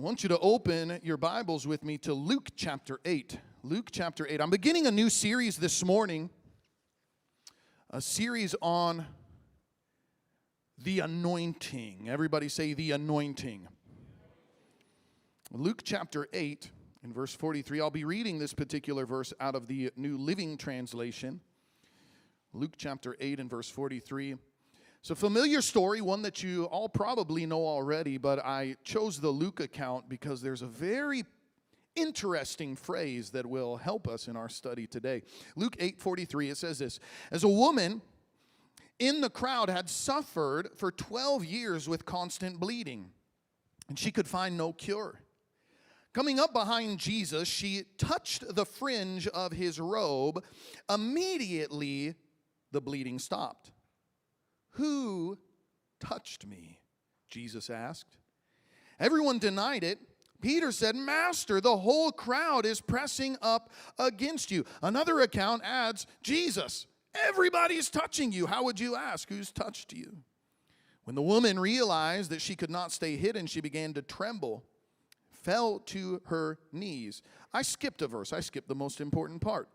I 0.00 0.02
want 0.02 0.22
you 0.22 0.30
to 0.30 0.38
open 0.38 0.98
your 1.02 1.18
Bibles 1.18 1.66
with 1.66 1.84
me 1.84 1.98
to 1.98 2.14
Luke 2.14 2.48
chapter 2.56 3.00
8. 3.04 3.38
Luke 3.62 3.90
chapter 3.92 4.26
8. 4.26 4.40
I'm 4.40 4.48
beginning 4.48 4.86
a 4.86 4.90
new 4.90 5.10
series 5.10 5.58
this 5.58 5.84
morning, 5.84 6.30
a 7.90 8.00
series 8.00 8.54
on 8.62 9.04
the 10.78 11.00
anointing. 11.00 12.08
Everybody 12.08 12.48
say 12.48 12.72
the 12.72 12.92
anointing. 12.92 13.68
Luke 15.52 15.82
chapter 15.84 16.28
8, 16.32 16.70
in 17.04 17.12
verse 17.12 17.34
43. 17.34 17.82
I'll 17.82 17.90
be 17.90 18.04
reading 18.04 18.38
this 18.38 18.54
particular 18.54 19.04
verse 19.04 19.34
out 19.38 19.54
of 19.54 19.66
the 19.66 19.90
New 19.96 20.16
Living 20.16 20.56
Translation. 20.56 21.42
Luke 22.54 22.72
chapter 22.78 23.18
8 23.20 23.38
and 23.38 23.50
verse 23.50 23.68
43. 23.68 24.36
A 25.08 25.14
familiar 25.16 25.60
story, 25.60 26.00
one 26.00 26.22
that 26.22 26.44
you 26.44 26.66
all 26.66 26.88
probably 26.88 27.44
know 27.44 27.66
already, 27.66 28.16
but 28.16 28.38
I 28.38 28.76
chose 28.84 29.18
the 29.18 29.30
Luke 29.30 29.58
account 29.58 30.08
because 30.08 30.40
there's 30.40 30.62
a 30.62 30.68
very 30.68 31.24
interesting 31.96 32.76
phrase 32.76 33.30
that 33.30 33.44
will 33.44 33.76
help 33.76 34.06
us 34.06 34.28
in 34.28 34.36
our 34.36 34.48
study 34.48 34.86
today. 34.86 35.22
Luke 35.56 35.76
8:43 35.78 36.50
it 36.50 36.56
says 36.58 36.78
this, 36.78 37.00
as 37.32 37.42
a 37.42 37.48
woman 37.48 38.02
in 39.00 39.20
the 39.20 39.30
crowd 39.30 39.68
had 39.68 39.90
suffered 39.90 40.68
for 40.76 40.92
12 40.92 41.44
years 41.44 41.88
with 41.88 42.04
constant 42.04 42.60
bleeding, 42.60 43.10
and 43.88 43.98
she 43.98 44.12
could 44.12 44.28
find 44.28 44.56
no 44.56 44.72
cure. 44.72 45.22
Coming 46.12 46.38
up 46.38 46.52
behind 46.52 47.00
Jesus, 47.00 47.48
she 47.48 47.84
touched 47.98 48.54
the 48.54 48.66
fringe 48.66 49.26
of 49.26 49.52
his 49.52 49.80
robe. 49.80 50.44
Immediately, 50.88 52.14
the 52.70 52.80
bleeding 52.80 53.18
stopped. 53.18 53.72
Who 54.72 55.38
touched 56.00 56.46
me? 56.46 56.80
Jesus 57.28 57.70
asked. 57.70 58.16
Everyone 58.98 59.38
denied 59.38 59.84
it. 59.84 59.98
Peter 60.40 60.72
said, 60.72 60.96
Master, 60.96 61.60
the 61.60 61.76
whole 61.76 62.12
crowd 62.12 62.64
is 62.64 62.80
pressing 62.80 63.36
up 63.42 63.70
against 63.98 64.50
you. 64.50 64.64
Another 64.82 65.20
account 65.20 65.62
adds, 65.64 66.06
Jesus, 66.22 66.86
everybody's 67.14 67.90
touching 67.90 68.32
you. 68.32 68.46
How 68.46 68.64
would 68.64 68.80
you 68.80 68.96
ask? 68.96 69.28
Who's 69.28 69.52
touched 69.52 69.92
you? 69.92 70.16
When 71.04 71.14
the 71.14 71.22
woman 71.22 71.58
realized 71.58 72.30
that 72.30 72.40
she 72.40 72.56
could 72.56 72.70
not 72.70 72.92
stay 72.92 73.16
hidden, 73.16 73.46
she 73.46 73.60
began 73.60 73.92
to 73.94 74.02
tremble, 74.02 74.64
fell 75.30 75.80
to 75.80 76.22
her 76.26 76.58
knees. 76.72 77.22
I 77.52 77.62
skipped 77.62 78.02
a 78.02 78.06
verse, 78.06 78.32
I 78.32 78.40
skipped 78.40 78.68
the 78.68 78.74
most 78.74 79.00
important 79.00 79.40
part. 79.40 79.68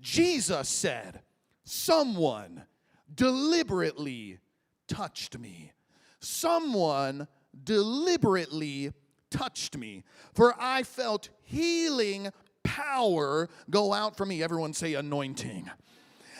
Jesus 0.00 0.68
said, 0.68 1.20
Someone 1.64 2.64
deliberately 3.12 4.38
touched 4.88 5.38
me. 5.38 5.72
Someone 6.20 7.28
deliberately 7.64 8.92
touched 9.30 9.76
me, 9.76 10.04
for 10.32 10.54
I 10.58 10.82
felt 10.82 11.28
healing 11.42 12.30
power 12.62 13.48
go 13.70 13.92
out 13.92 14.16
from 14.16 14.28
me. 14.28 14.42
Everyone 14.42 14.72
say 14.72 14.94
anointing. 14.94 15.70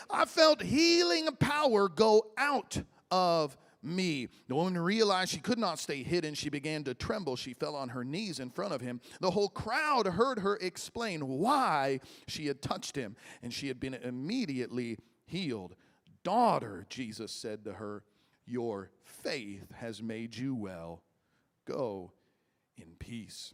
I 0.09 0.25
felt 0.25 0.61
healing 0.61 1.27
power 1.39 1.89
go 1.89 2.27
out 2.37 2.81
of 3.11 3.57
me. 3.81 4.27
The 4.47 4.55
woman 4.55 4.77
realized 4.77 5.31
she 5.31 5.39
could 5.39 5.59
not 5.59 5.79
stay 5.79 6.03
hidden. 6.03 6.33
She 6.33 6.49
began 6.49 6.83
to 6.85 6.93
tremble. 6.93 7.35
She 7.35 7.53
fell 7.53 7.75
on 7.75 7.89
her 7.89 8.03
knees 8.03 8.39
in 8.39 8.49
front 8.49 8.73
of 8.73 8.81
him. 8.81 8.99
The 9.21 9.31
whole 9.31 9.49
crowd 9.49 10.07
heard 10.07 10.39
her 10.39 10.57
explain 10.57 11.27
why 11.27 11.99
she 12.27 12.47
had 12.47 12.61
touched 12.61 12.95
him, 12.95 13.15
and 13.43 13.53
she 13.53 13.67
had 13.67 13.79
been 13.79 13.93
immediately 13.93 14.97
healed. 15.25 15.75
Daughter, 16.25 16.87
Jesus 16.89 17.31
said 17.31 17.63
to 17.65 17.73
her, 17.73 18.01
Your 18.47 18.89
faith 19.03 19.71
has 19.75 20.01
made 20.01 20.35
you 20.35 20.55
well. 20.55 21.03
Go 21.65 22.13
in 22.75 22.95
peace. 22.97 23.53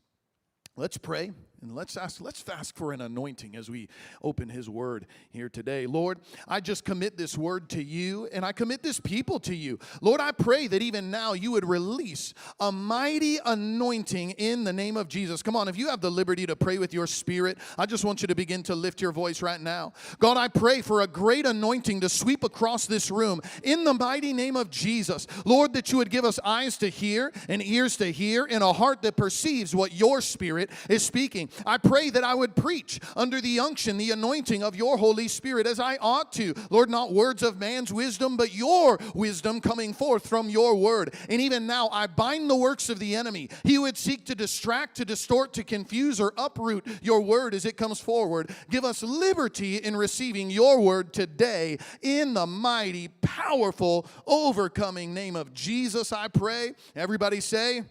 Let's 0.78 0.98
pray 0.98 1.32
and 1.62 1.76
let's 1.76 1.96
ask, 1.96 2.20
let's 2.22 2.42
fast 2.42 2.76
for 2.76 2.92
an 2.92 3.02
anointing 3.02 3.56
as 3.56 3.70
we 3.70 3.88
open 4.24 4.50
his 4.50 4.68
word 4.68 5.06
here 5.30 5.48
today. 5.48 5.86
Lord, 5.86 6.20
I 6.48 6.60
just 6.60 6.84
commit 6.86 7.18
this 7.18 7.38
word 7.38 7.70
to 7.70 7.84
you 7.84 8.28
and 8.34 8.44
I 8.44 8.52
commit 8.52 8.82
this 8.82 9.00
people 9.00 9.40
to 9.42 9.56
you. 9.56 9.78
Lord, 10.02 10.22
I 10.22 10.32
pray 10.32 10.66
that 10.68 10.82
even 10.82 11.12
now 11.12 11.34
you 11.34 11.52
would 11.52 11.68
release 11.68 12.34
a 12.60 12.72
mighty 12.72 13.38
anointing 13.46 14.32
in 14.32 14.64
the 14.64 14.74
name 14.74 14.98
of 14.98 15.08
Jesus. 15.08 15.44
Come 15.44 15.56
on, 15.56 15.68
if 15.68 15.78
you 15.78 15.90
have 15.90 16.02
the 16.02 16.10
liberty 16.10 16.48
to 16.48 16.56
pray 16.56 16.80
with 16.80 16.96
your 16.96 17.06
spirit, 17.06 17.60
I 17.78 17.86
just 17.86 18.04
want 18.04 18.24
you 18.24 18.28
to 18.28 18.36
begin 18.36 18.64
to 18.64 18.74
lift 18.74 19.00
your 19.00 19.12
voice 19.12 19.44
right 19.44 19.62
now. 19.62 19.94
God, 20.18 20.38
I 20.38 20.48
pray 20.48 20.82
for 20.82 21.02
a 21.02 21.08
great 21.08 21.46
anointing 21.46 22.02
to 22.02 22.10
sweep 22.10 22.44
across 22.44 22.88
this 22.88 23.12
room 23.12 23.40
in 23.64 23.84
the 23.84 23.94
mighty 23.94 24.34
name 24.34 24.56
of 24.56 24.72
Jesus. 24.72 25.28
Lord, 25.46 25.74
that 25.74 25.92
you 25.92 26.00
would 26.00 26.10
give 26.10 26.26
us 26.26 26.40
eyes 26.44 26.78
to 26.80 26.90
hear 26.90 27.32
and 27.48 27.64
ears 27.64 27.98
to 27.98 28.12
hear 28.12 28.48
and 28.50 28.64
a 28.64 28.74
heart 28.74 29.04
that 29.04 29.16
perceives 29.16 29.76
what 29.76 29.94
your 29.94 30.22
spirit 30.22 30.72
is 30.90 31.06
speaking. 31.06 31.50
I 31.66 31.78
pray 31.78 32.10
that 32.10 32.24
I 32.24 32.34
would 32.34 32.56
preach 32.56 33.00
under 33.16 33.42
the 33.42 33.60
unction, 33.60 33.98
the 33.98 34.12
anointing 34.12 34.64
of 34.64 34.76
your 34.76 34.98
Holy 34.98 35.28
Spirit 35.28 35.68
as 35.68 35.80
I 35.80 35.98
ought 35.98 36.32
to. 36.34 36.54
Lord, 36.70 36.90
not 36.90 37.14
words 37.14 37.44
of 37.44 37.60
man's 37.60 37.92
wisdom, 37.92 38.38
but 38.38 38.54
your 38.54 38.98
wisdom 39.14 39.62
coming 39.62 39.94
forth 39.94 40.28
from 40.28 40.50
your 40.50 40.76
word. 40.76 41.14
And 41.30 41.42
even 41.42 41.68
now, 41.68 41.90
I 41.92 42.08
bind 42.08 42.50
the 42.50 42.56
works 42.56 42.90
of 42.90 43.00
the 43.00 43.16
enemy. 43.16 43.50
He 43.64 43.78
would 43.78 43.98
seek 43.98 44.26
to 44.26 44.36
distract, 44.36 44.98
to 44.98 45.06
distort, 45.06 45.54
to 45.54 45.64
confuse, 45.64 46.20
or 46.20 46.34
uproot 46.38 46.86
your 47.02 47.22
word 47.22 47.54
as 47.54 47.66
it 47.66 47.78
comes 47.78 48.00
forward. 48.00 48.52
Give 48.70 48.86
us 48.86 49.04
liberty 49.04 49.78
in 49.78 49.96
receiving 49.96 50.50
your 50.50 50.80
word 50.80 51.14
today 51.14 51.78
in 52.02 52.34
the 52.34 52.48
mighty, 52.48 53.10
powerful, 53.22 54.06
overcoming 54.26 55.14
name 55.14 55.36
of 55.36 55.54
Jesus, 55.54 56.12
I 56.12 56.28
pray. 56.28 56.74
Everybody 56.96 57.42
say, 57.42 57.84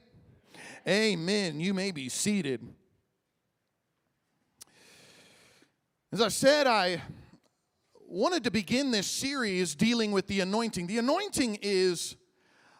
Amen. 0.88 1.60
You 1.60 1.75
may 1.75 1.91
be 1.91 2.09
seated. 2.09 2.66
As 6.12 6.21
I 6.21 6.26
said, 6.26 6.66
I 6.66 7.00
wanted 8.09 8.43
to 8.43 8.50
begin 8.50 8.91
this 8.91 9.06
series 9.06 9.76
dealing 9.76 10.10
with 10.10 10.26
the 10.26 10.41
anointing. 10.41 10.88
The 10.88 10.98
anointing 10.98 11.59
is 11.62 12.16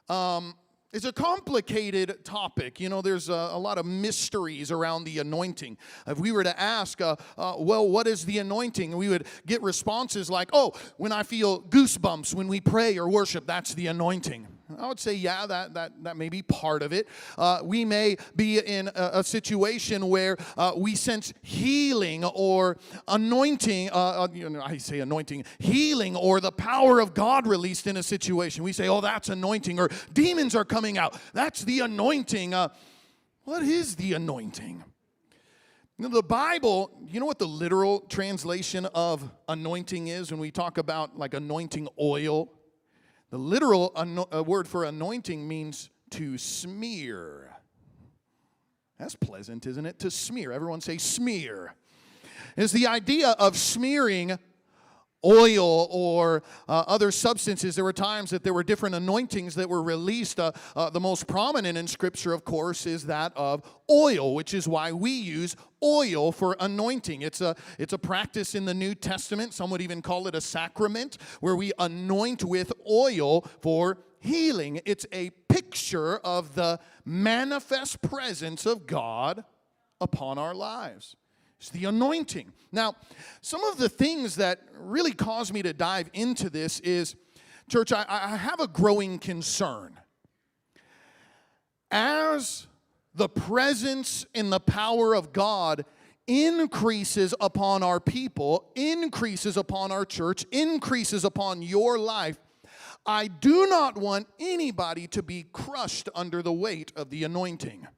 um, 0.08 0.56
a 0.92 1.12
complicated 1.12 2.24
topic. 2.24 2.80
You 2.80 2.88
know, 2.88 3.02
there's 3.02 3.28
a, 3.28 3.50
a, 3.52 3.58
lot 3.58 3.78
of 3.78 3.86
mysteries 3.86 4.72
around 4.72 5.04
the 5.04 5.20
anointing. 5.20 5.78
If 6.08 6.18
we 6.18 6.32
were 6.32 6.42
to 6.42 6.60
ask, 6.60 7.00
uh, 7.00 7.14
uh, 7.38 7.54
well, 7.56 7.88
what 7.88 8.08
is 8.08 8.24
the 8.24 8.38
anointing? 8.38 8.96
We 8.96 9.08
would 9.08 9.28
get 9.47 9.62
responses 9.62 10.28
like, 10.28 10.50
oh, 10.52 10.72
when 10.97 11.12
I 11.12 11.22
feel 11.22 11.62
goosebumps 11.62 12.34
when 12.34 12.48
we 12.48 12.60
pray 12.60 12.98
or 12.98 13.08
worship, 13.08 13.47
that's 13.47 13.74
the 13.74 13.86
anointing. 13.86 14.48
I 14.78 14.88
would 14.88 15.00
say, 15.00 15.14
yeah, 15.14 15.47
that, 15.47 15.75
that, 15.75 15.92
that 16.04 16.16
may 16.16 16.28
be 16.28 16.42
part 16.42 16.82
of 16.82 16.92
it. 16.92 17.08
Uh, 17.36 17.60
we 17.62 17.84
may 17.84 18.16
be 18.36 18.58
in 18.58 18.88
a, 18.88 19.10
a 19.14 19.25
situation 19.25 20.08
where 20.08 20.36
uh, 20.56 20.72
we 20.76 20.94
sense 20.94 21.32
healing 21.42 22.25
or 22.25 22.76
anointing, 23.09 23.91
uh, 23.91 23.94
uh, 23.94 24.28
you 24.32 24.48
know, 24.48 24.62
I 24.62 24.76
say 24.78 25.00
anointing, 25.00 25.44
healing 25.59 26.16
or 26.16 26.41
the 26.41 26.53
power 26.53 27.00
of 27.00 27.14
God 27.14 27.47
released 27.47 27.86
in 27.86 27.97
a 27.97 28.03
situation. 28.03 28.64
We 28.64 28.72
say, 28.72 28.88
oh, 28.88 29.00
that's 29.00 29.28
anointing, 29.28 29.78
or 29.78 29.88
demons 30.12 30.54
are 30.54 30.64
coming 30.64 30.98
out. 30.98 31.19
That's 31.32 31.64
the 31.64 31.80
anointing. 31.80 32.54
Uh, 32.54 32.69
what 33.44 33.62
is 33.62 33.97
the 33.97 34.12
anointing? 34.12 34.84
The 35.98 36.22
Bible, 36.22 36.91
you 37.06 37.20
know 37.20 37.26
what 37.26 37.38
the 37.38 37.47
literal 37.47 38.00
translation 38.00 38.86
of 38.94 39.30
anointing 39.48 40.09
is 40.09 40.30
when 40.30 40.41
we 40.41 40.50
talk 40.50 40.78
about 40.78 41.19
like 41.19 41.34
anointing 41.34 41.88
oil? 42.00 42.50
The 43.30 43.38
literal 43.38 43.92
ano- 43.96 44.28
uh, 44.34 44.42
word 44.42 44.66
for 44.66 44.84
anointing 44.84 45.46
means 45.46 45.91
to 46.10 46.36
smear. 46.36 47.48
That's 48.98 49.14
pleasant, 49.14 49.66
isn't 49.66 49.86
it? 49.86 49.98
To 50.00 50.10
smear. 50.10 50.52
Everyone 50.52 50.80
say 50.80 50.98
smear. 50.98 51.74
Is 52.56 52.72
the 52.72 52.88
idea 52.88 53.30
of 53.38 53.56
smearing 53.56 54.38
oil 55.25 55.88
or 55.91 56.42
uh, 56.69 56.84
other 56.86 57.10
substances. 57.10 57.75
There 57.75 57.84
were 57.84 57.92
times 57.92 58.31
that 58.31 58.42
there 58.42 58.54
were 58.54 58.62
different 58.62 58.94
anointings 58.94 59.54
that 59.56 59.69
were 59.69 59.82
released. 59.82 60.41
Uh, 60.41 60.53
uh, 60.75 60.91
the 60.91 61.00
most 61.00 61.26
prominent 61.26 61.76
in 61.76 61.86
Scripture, 61.86 62.32
of 62.32 62.44
course, 62.44 62.86
is 62.86 63.06
that 63.06 63.33
of 63.36 63.62
oil, 63.91 64.34
which 64.34 64.54
is 64.54 64.66
why 64.66 64.92
we 64.92 65.10
use 65.10 65.56
oil 65.83 66.33
for 66.33 66.56
anointing. 66.60 67.22
It's 67.22 67.41
a, 67.41 67.56
it's 67.78 67.92
a 67.92 67.98
practice 67.98 68.54
in 68.54 68.65
the 68.65 68.74
New 68.74 68.95
Testament. 68.95 69.53
Some 69.54 69.71
would 69.71 69.83
even 69.83 70.03
call 70.03 70.27
it 70.27 70.34
a 70.34 70.41
sacrament, 70.41 71.18
where 71.41 71.56
we 71.56 71.72
anoint 71.78 72.45
with 72.45 72.72
oil 72.89 73.42
for 73.60 73.98
healing. 74.21 74.80
It's 74.84 75.06
a 75.12 75.30
picture 75.48 76.18
of 76.18 76.54
the 76.54 76.78
manifest 77.04 78.03
presence 78.03 78.66
of 78.66 78.86
God 78.86 79.45
upon 80.00 80.39
our 80.39 80.54
lives. 80.54 81.16
The 81.68 81.84
anointing. 81.84 82.53
Now, 82.72 82.95
some 83.42 83.62
of 83.65 83.77
the 83.77 83.89
things 83.89 84.36
that 84.36 84.62
really 84.74 85.12
caused 85.12 85.53
me 85.53 85.62
to 85.62 85.74
dive 85.74 86.09
into 86.15 86.48
this 86.48 86.80
is, 86.80 87.15
church, 87.68 87.92
I, 87.92 88.07
I 88.09 88.36
have 88.36 88.60
a 88.60 88.66
growing 88.66 89.18
concern. 89.18 90.01
As 91.91 92.66
the 93.15 93.28
presence 93.28 94.24
and 94.34 94.53
the 94.53 94.60
power 94.60 95.15
of 95.15 95.33
God 95.33 95.84
increases 96.27 97.34
upon 97.41 97.83
our 97.83 98.01
people, 98.01 98.71
increases 98.74 99.57
upon 99.57 99.91
our 99.92 100.04
church, 100.04 100.47
increases 100.53 101.24
upon 101.24 101.60
your 101.60 101.98
life, 101.98 102.39
I 103.04 103.27
do 103.28 103.66
not 103.66 103.98
want 103.98 104.28
anybody 104.39 105.07
to 105.09 105.22
be 105.22 105.47
crushed 105.53 106.09
under 106.15 106.42
the 106.42 106.53
weight 106.53 106.92
of 106.97 107.10
the 107.10 107.24
anointing. 107.24 107.89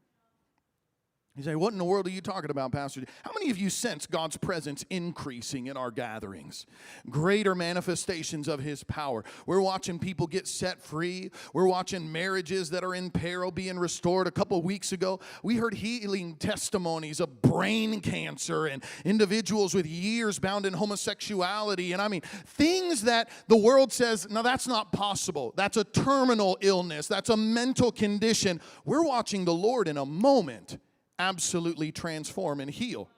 You 1.35 1.43
say, 1.43 1.55
What 1.55 1.73
in 1.73 1.79
the 1.79 1.85
world 1.85 2.07
are 2.07 2.11
you 2.11 2.21
talking 2.21 2.51
about, 2.51 2.73
Pastor? 2.73 3.05
How 3.23 3.31
many 3.33 3.51
of 3.51 3.57
you 3.57 3.71
sense 3.71 4.07
God's 4.07 4.37
presence 4.37 4.85
increasing 4.91 5.67
in 5.69 5.79
our 5.79 5.91
gatherings? 5.91 6.67
Greater 7.09 7.55
manifestations 7.55 8.49
of 8.49 8.61
His 8.61 8.85
power. 8.85 9.25
We're 9.47 9.63
watching 9.63 9.99
people 9.99 10.27
get 10.27 10.47
set 10.47 10.83
free. 10.83 11.31
We're 11.55 11.69
watching 11.69 12.13
marriages 12.13 12.69
that 12.71 12.85
are 12.85 12.95
in 12.95 13.11
peril 13.11 13.51
being 13.51 13.79
restored. 13.79 14.27
A 14.27 14.31
couple 14.31 14.61
weeks 14.61 14.93
ago, 14.93 15.21
we 15.43 15.57
heard 15.57 15.73
healing 15.73 16.37
testimonies 16.37 17.19
of 17.19 17.41
brain 17.41 18.03
cancer 18.03 18.67
and 18.67 18.85
individuals 19.07 19.75
with 19.75 19.87
years 19.87 20.39
bound 20.39 20.67
in 20.67 20.75
homosexuality. 20.75 21.95
And 21.95 22.03
I 22.03 22.09
mean, 22.09 22.21
things 22.21 23.03
that 23.03 23.31
the 23.49 23.57
world 23.57 23.91
says, 23.91 24.29
no, 24.29 24.43
that's 24.43 24.67
not 24.69 24.93
possible. 24.93 25.55
That's 25.57 25.79
a 25.79 25.85
terminal 25.85 26.59
illness, 26.61 27.07
that's 27.07 27.31
a 27.31 27.39
mental 27.39 27.91
condition. 27.91 28.61
We're 28.85 29.05
watching 29.05 29.47
the 29.47 29.55
Lord 29.55 29.89
in 29.89 29.97
a 29.97 30.05
moment 30.05 30.77
absolutely 31.23 31.93
transform 31.93 32.61
and 32.61 32.71
heal. 32.71 33.09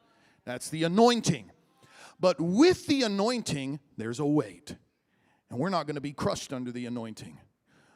That's 0.45 0.69
the 0.69 0.85
anointing. 0.85 1.51
But 2.21 2.41
with 2.41 2.87
the 2.87 3.03
anointing, 3.03 3.81
there's 3.97 4.21
a 4.21 4.27
weight. 4.27 4.77
And 5.51 5.59
we're 5.59 5.71
not 5.71 5.87
going 5.87 5.95
to 5.97 6.01
be 6.01 6.13
crushed 6.13 6.53
under 6.53 6.71
the 6.71 6.87
anointing. 6.87 7.39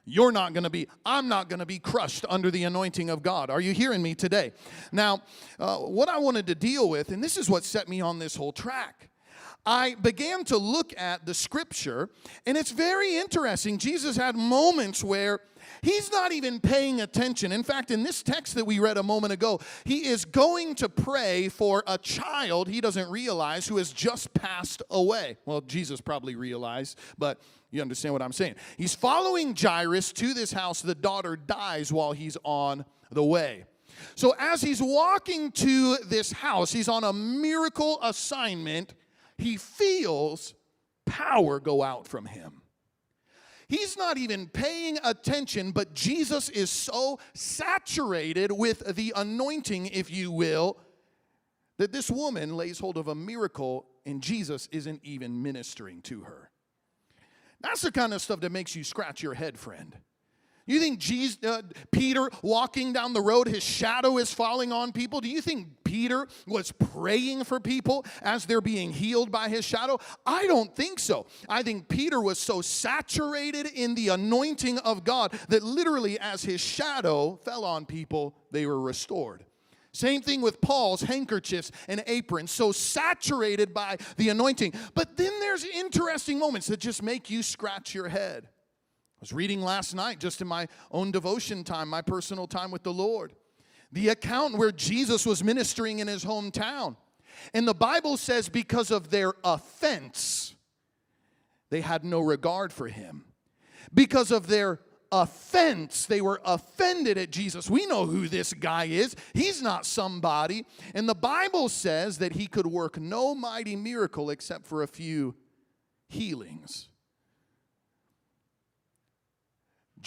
You're 0.04 0.32
not 0.32 0.54
going 0.54 0.64
to 0.64 0.70
be, 0.70 0.88
I'm 1.04 1.28
not 1.28 1.50
going 1.50 1.60
to 1.60 1.66
be 1.66 1.78
crushed 1.78 2.24
under 2.30 2.50
the 2.50 2.64
anointing 2.64 3.10
of 3.10 3.22
God. 3.22 3.50
Are 3.50 3.60
you 3.60 3.74
hearing 3.74 4.02
me 4.02 4.14
today? 4.14 4.52
Now, 4.90 5.20
uh, 5.58 5.76
what 5.76 6.08
I 6.08 6.18
wanted 6.18 6.46
to 6.46 6.54
deal 6.54 6.88
with, 6.88 7.10
and 7.10 7.22
this 7.22 7.36
is 7.36 7.50
what 7.50 7.62
set 7.62 7.88
me 7.88 8.00
on 8.00 8.18
this 8.18 8.34
whole 8.34 8.52
track. 8.52 9.10
I 9.66 9.96
began 9.96 10.44
to 10.44 10.56
look 10.56 10.94
at 10.96 11.26
the 11.26 11.34
scripture, 11.34 12.08
and 12.46 12.56
it's 12.56 12.70
very 12.70 13.16
interesting. 13.16 13.76
Jesus 13.76 14.16
had 14.16 14.34
moments 14.34 15.04
where 15.04 15.40
He's 15.82 16.10
not 16.10 16.32
even 16.32 16.60
paying 16.60 17.00
attention. 17.00 17.52
In 17.52 17.62
fact, 17.62 17.90
in 17.90 18.02
this 18.02 18.22
text 18.22 18.54
that 18.54 18.64
we 18.64 18.78
read 18.78 18.96
a 18.96 19.02
moment 19.02 19.32
ago, 19.32 19.60
he 19.84 20.06
is 20.06 20.24
going 20.24 20.74
to 20.76 20.88
pray 20.88 21.48
for 21.48 21.82
a 21.86 21.98
child 21.98 22.68
he 22.68 22.80
doesn't 22.80 23.10
realize 23.10 23.66
who 23.66 23.76
has 23.76 23.92
just 23.92 24.32
passed 24.34 24.82
away. 24.90 25.36
Well, 25.44 25.60
Jesus 25.60 26.00
probably 26.00 26.36
realized, 26.36 26.98
but 27.16 27.40
you 27.70 27.82
understand 27.82 28.14
what 28.14 28.22
I'm 28.22 28.32
saying. 28.32 28.54
He's 28.76 28.94
following 28.94 29.54
Jairus 29.54 30.12
to 30.14 30.34
this 30.34 30.52
house. 30.52 30.80
The 30.80 30.94
daughter 30.94 31.36
dies 31.36 31.92
while 31.92 32.12
he's 32.12 32.36
on 32.44 32.84
the 33.10 33.24
way. 33.24 33.64
So, 34.14 34.34
as 34.38 34.60
he's 34.60 34.80
walking 34.80 35.50
to 35.52 35.96
this 36.06 36.30
house, 36.30 36.72
he's 36.72 36.88
on 36.88 37.04
a 37.04 37.12
miracle 37.12 37.98
assignment. 38.02 38.94
He 39.36 39.56
feels 39.56 40.54
power 41.06 41.58
go 41.58 41.82
out 41.82 42.06
from 42.06 42.26
him. 42.26 42.62
He's 43.68 43.98
not 43.98 44.16
even 44.16 44.48
paying 44.48 44.98
attention, 45.04 45.72
but 45.72 45.94
Jesus 45.94 46.48
is 46.48 46.70
so 46.70 47.18
saturated 47.34 48.50
with 48.50 48.96
the 48.96 49.12
anointing, 49.14 49.86
if 49.86 50.10
you 50.10 50.30
will, 50.30 50.78
that 51.76 51.92
this 51.92 52.10
woman 52.10 52.56
lays 52.56 52.78
hold 52.78 52.96
of 52.96 53.08
a 53.08 53.14
miracle 53.14 53.86
and 54.06 54.22
Jesus 54.22 54.68
isn't 54.72 55.00
even 55.04 55.42
ministering 55.42 56.00
to 56.02 56.22
her. 56.22 56.50
That's 57.60 57.82
the 57.82 57.92
kind 57.92 58.14
of 58.14 58.22
stuff 58.22 58.40
that 58.40 58.52
makes 58.52 58.74
you 58.74 58.84
scratch 58.84 59.22
your 59.22 59.34
head, 59.34 59.58
friend. 59.58 59.96
You 60.68 60.80
think 60.80 60.98
Jesus, 60.98 61.38
uh, 61.42 61.62
Peter 61.90 62.28
walking 62.42 62.92
down 62.92 63.14
the 63.14 63.22
road, 63.22 63.48
his 63.48 63.62
shadow 63.62 64.18
is 64.18 64.34
falling 64.34 64.70
on 64.70 64.92
people? 64.92 65.22
Do 65.22 65.28
you 65.30 65.40
think 65.40 65.68
Peter 65.82 66.28
was 66.46 66.72
praying 66.72 67.44
for 67.44 67.58
people 67.58 68.04
as 68.20 68.44
they're 68.44 68.60
being 68.60 68.92
healed 68.92 69.32
by 69.32 69.48
his 69.48 69.64
shadow? 69.64 69.98
I 70.26 70.46
don't 70.46 70.76
think 70.76 70.98
so. 70.98 71.24
I 71.48 71.62
think 71.62 71.88
Peter 71.88 72.20
was 72.20 72.38
so 72.38 72.60
saturated 72.60 73.64
in 73.64 73.94
the 73.94 74.08
anointing 74.08 74.78
of 74.80 75.04
God 75.04 75.32
that 75.48 75.62
literally, 75.62 76.18
as 76.20 76.42
his 76.42 76.60
shadow 76.60 77.36
fell 77.36 77.64
on 77.64 77.86
people, 77.86 78.36
they 78.50 78.66
were 78.66 78.78
restored. 78.78 79.46
Same 79.92 80.20
thing 80.20 80.42
with 80.42 80.60
Paul's 80.60 81.00
handkerchiefs 81.00 81.72
and 81.88 82.04
aprons, 82.06 82.50
so 82.50 82.72
saturated 82.72 83.72
by 83.72 83.96
the 84.18 84.28
anointing. 84.28 84.74
But 84.94 85.16
then 85.16 85.32
there's 85.40 85.64
interesting 85.64 86.38
moments 86.38 86.66
that 86.66 86.78
just 86.78 87.02
make 87.02 87.30
you 87.30 87.42
scratch 87.42 87.94
your 87.94 88.08
head. 88.08 88.48
I 89.18 89.22
was 89.22 89.32
reading 89.32 89.60
last 89.60 89.94
night 89.94 90.20
just 90.20 90.40
in 90.40 90.46
my 90.46 90.68
own 90.92 91.10
devotion 91.10 91.64
time, 91.64 91.88
my 91.88 92.02
personal 92.02 92.46
time 92.46 92.70
with 92.70 92.84
the 92.84 92.92
Lord. 92.92 93.34
The 93.90 94.10
account 94.10 94.56
where 94.56 94.70
Jesus 94.70 95.26
was 95.26 95.42
ministering 95.42 95.98
in 95.98 96.06
his 96.06 96.24
hometown. 96.24 96.96
And 97.52 97.66
the 97.66 97.74
Bible 97.74 98.16
says, 98.16 98.48
because 98.48 98.92
of 98.92 99.10
their 99.10 99.32
offense, 99.42 100.54
they 101.70 101.80
had 101.80 102.04
no 102.04 102.20
regard 102.20 102.72
for 102.72 102.86
him. 102.86 103.24
Because 103.92 104.30
of 104.30 104.46
their 104.46 104.80
offense, 105.10 106.06
they 106.06 106.20
were 106.20 106.40
offended 106.44 107.18
at 107.18 107.30
Jesus. 107.30 107.68
We 107.68 107.86
know 107.86 108.06
who 108.06 108.28
this 108.28 108.52
guy 108.52 108.84
is. 108.84 109.16
He's 109.34 109.62
not 109.62 109.84
somebody. 109.84 110.64
And 110.94 111.08
the 111.08 111.14
Bible 111.14 111.68
says 111.68 112.18
that 112.18 112.32
he 112.32 112.46
could 112.46 112.66
work 112.66 113.00
no 113.00 113.34
mighty 113.34 113.74
miracle 113.74 114.30
except 114.30 114.66
for 114.66 114.84
a 114.84 114.88
few 114.88 115.34
healings. 116.08 116.88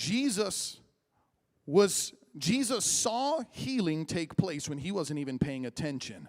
Jesus 0.02 0.80
was 1.68 2.14
Jesus 2.36 2.86
saw 2.86 3.42
healing 3.52 4.06
take 4.06 4.36
place 4.36 4.68
when 4.68 4.80
he 4.80 4.92
wasn't 4.92 5.20
even 5.20 5.38
paying 5.38 5.68
attention. 5.68 6.28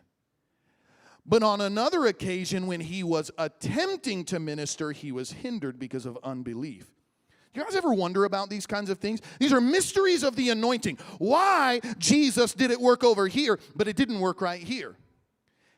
But 1.24 1.42
on 1.42 1.60
another 1.60 2.06
occasion, 2.06 2.66
when 2.66 2.80
he 2.80 3.02
was 3.02 3.30
attempting 3.38 4.24
to 4.24 4.38
minister, 4.40 4.90
he 4.90 5.10
was 5.10 5.32
hindered 5.32 5.78
because 5.78 6.04
of 6.04 6.18
unbelief. 6.22 6.90
You 7.54 7.62
guys 7.62 7.76
ever 7.76 7.94
wonder 7.94 8.24
about 8.24 8.50
these 8.50 8.66
kinds 8.66 8.90
of 8.90 8.98
things? 8.98 9.20
These 9.38 9.52
are 9.52 9.60
mysteries 9.60 10.22
of 10.22 10.36
the 10.36 10.50
anointing. 10.50 10.98
Why 11.18 11.80
Jesus 11.98 12.52
did 12.54 12.70
it 12.72 12.80
work 12.80 13.04
over 13.04 13.26
here, 13.26 13.58
but 13.74 13.88
it 13.88 13.96
didn't 13.96 14.20
work 14.20 14.42
right 14.42 14.62
here? 14.62 14.96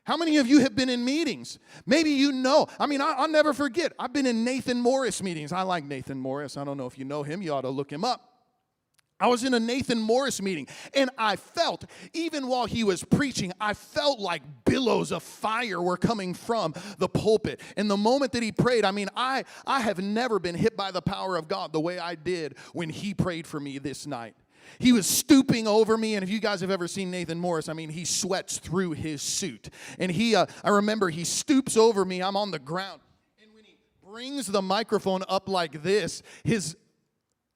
How 0.04 0.18
many 0.18 0.36
of 0.36 0.46
you 0.46 0.60
have 0.60 0.76
been 0.76 0.90
in 0.90 1.04
meetings? 1.04 1.58
Maybe 1.86 2.10
you 2.10 2.30
know. 2.30 2.66
I 2.78 2.86
mean, 2.86 3.00
I, 3.00 3.20
will 3.20 3.28
never 3.28 3.54
forget. 3.54 3.92
I've 3.98 4.12
been 4.12 4.26
in 4.26 4.44
Nathan 4.44 4.80
Morris 4.80 5.22
meetings. 5.22 5.50
I 5.50 5.62
like 5.62 5.84
Nathan 5.84 6.18
Morris. 6.18 6.56
I 6.56 6.64
don't 6.64 6.76
know 6.76 6.86
if 6.86 6.98
you 6.98 7.06
know 7.06 7.22
him. 7.22 7.40
You 7.40 7.54
ought 7.54 7.62
to 7.62 7.70
look 7.70 7.90
him 7.90 8.04
up. 8.04 8.34
I 9.20 9.28
was 9.28 9.44
in 9.44 9.54
a 9.54 9.60
Nathan 9.60 10.00
Morris 10.00 10.42
meeting 10.42 10.66
and 10.92 11.08
I 11.16 11.36
felt, 11.36 11.84
even 12.12 12.48
while 12.48 12.66
he 12.66 12.84
was 12.84 13.04
preaching, 13.04 13.52
I 13.60 13.72
felt 13.72 14.18
like 14.18 14.42
billows 14.64 15.12
of 15.12 15.22
fire 15.22 15.80
were 15.80 15.96
coming 15.96 16.34
from 16.34 16.74
the 16.98 17.08
pulpit. 17.08 17.60
And 17.76 17.88
the 17.88 17.96
moment 17.96 18.32
that 18.32 18.42
he 18.42 18.50
prayed, 18.50 18.84
I 18.84 18.90
mean, 18.90 19.08
I, 19.16 19.44
I 19.66 19.80
have 19.80 20.00
never 20.00 20.38
been 20.38 20.56
hit 20.56 20.76
by 20.76 20.90
the 20.90 21.00
power 21.00 21.36
of 21.36 21.48
God 21.48 21.72
the 21.72 21.80
way 21.80 21.98
I 21.98 22.16
did 22.16 22.58
when 22.72 22.90
he 22.90 23.14
prayed 23.14 23.46
for 23.46 23.60
me 23.60 23.78
this 23.78 24.06
night. 24.06 24.34
He 24.78 24.93
was 24.93 25.06
stooping 25.06 25.66
over 25.66 25.96
me, 25.96 26.14
and 26.14 26.22
if 26.22 26.31
you 26.31 26.40
guys 26.40 26.61
have 26.61 26.70
ever 26.70 26.88
seen 26.88 27.11
Nathan 27.11 27.38
Morris, 27.38 27.69
I 27.69 27.72
mean, 27.72 27.91
he 27.91 28.05
sweats 28.05 28.58
through 28.58 28.93
his 28.93 29.22
suit. 29.22 29.70
And 29.98 30.10
he, 30.10 30.34
uh, 30.34 30.46
I 30.62 30.70
remember 30.70 31.10
he 31.10 31.24
stoops 31.24 31.77
over 31.77 32.05
me, 32.05 32.22
I'm 32.22 32.36
on 32.36 32.50
the 32.50 32.58
ground. 32.58 33.00
And 33.43 33.53
when 33.55 33.65
he 33.65 33.79
brings 34.06 34.46
the 34.46 34.62
microphone 34.62 35.22
up 35.29 35.48
like 35.48 35.82
this, 35.82 36.22
his 36.44 36.77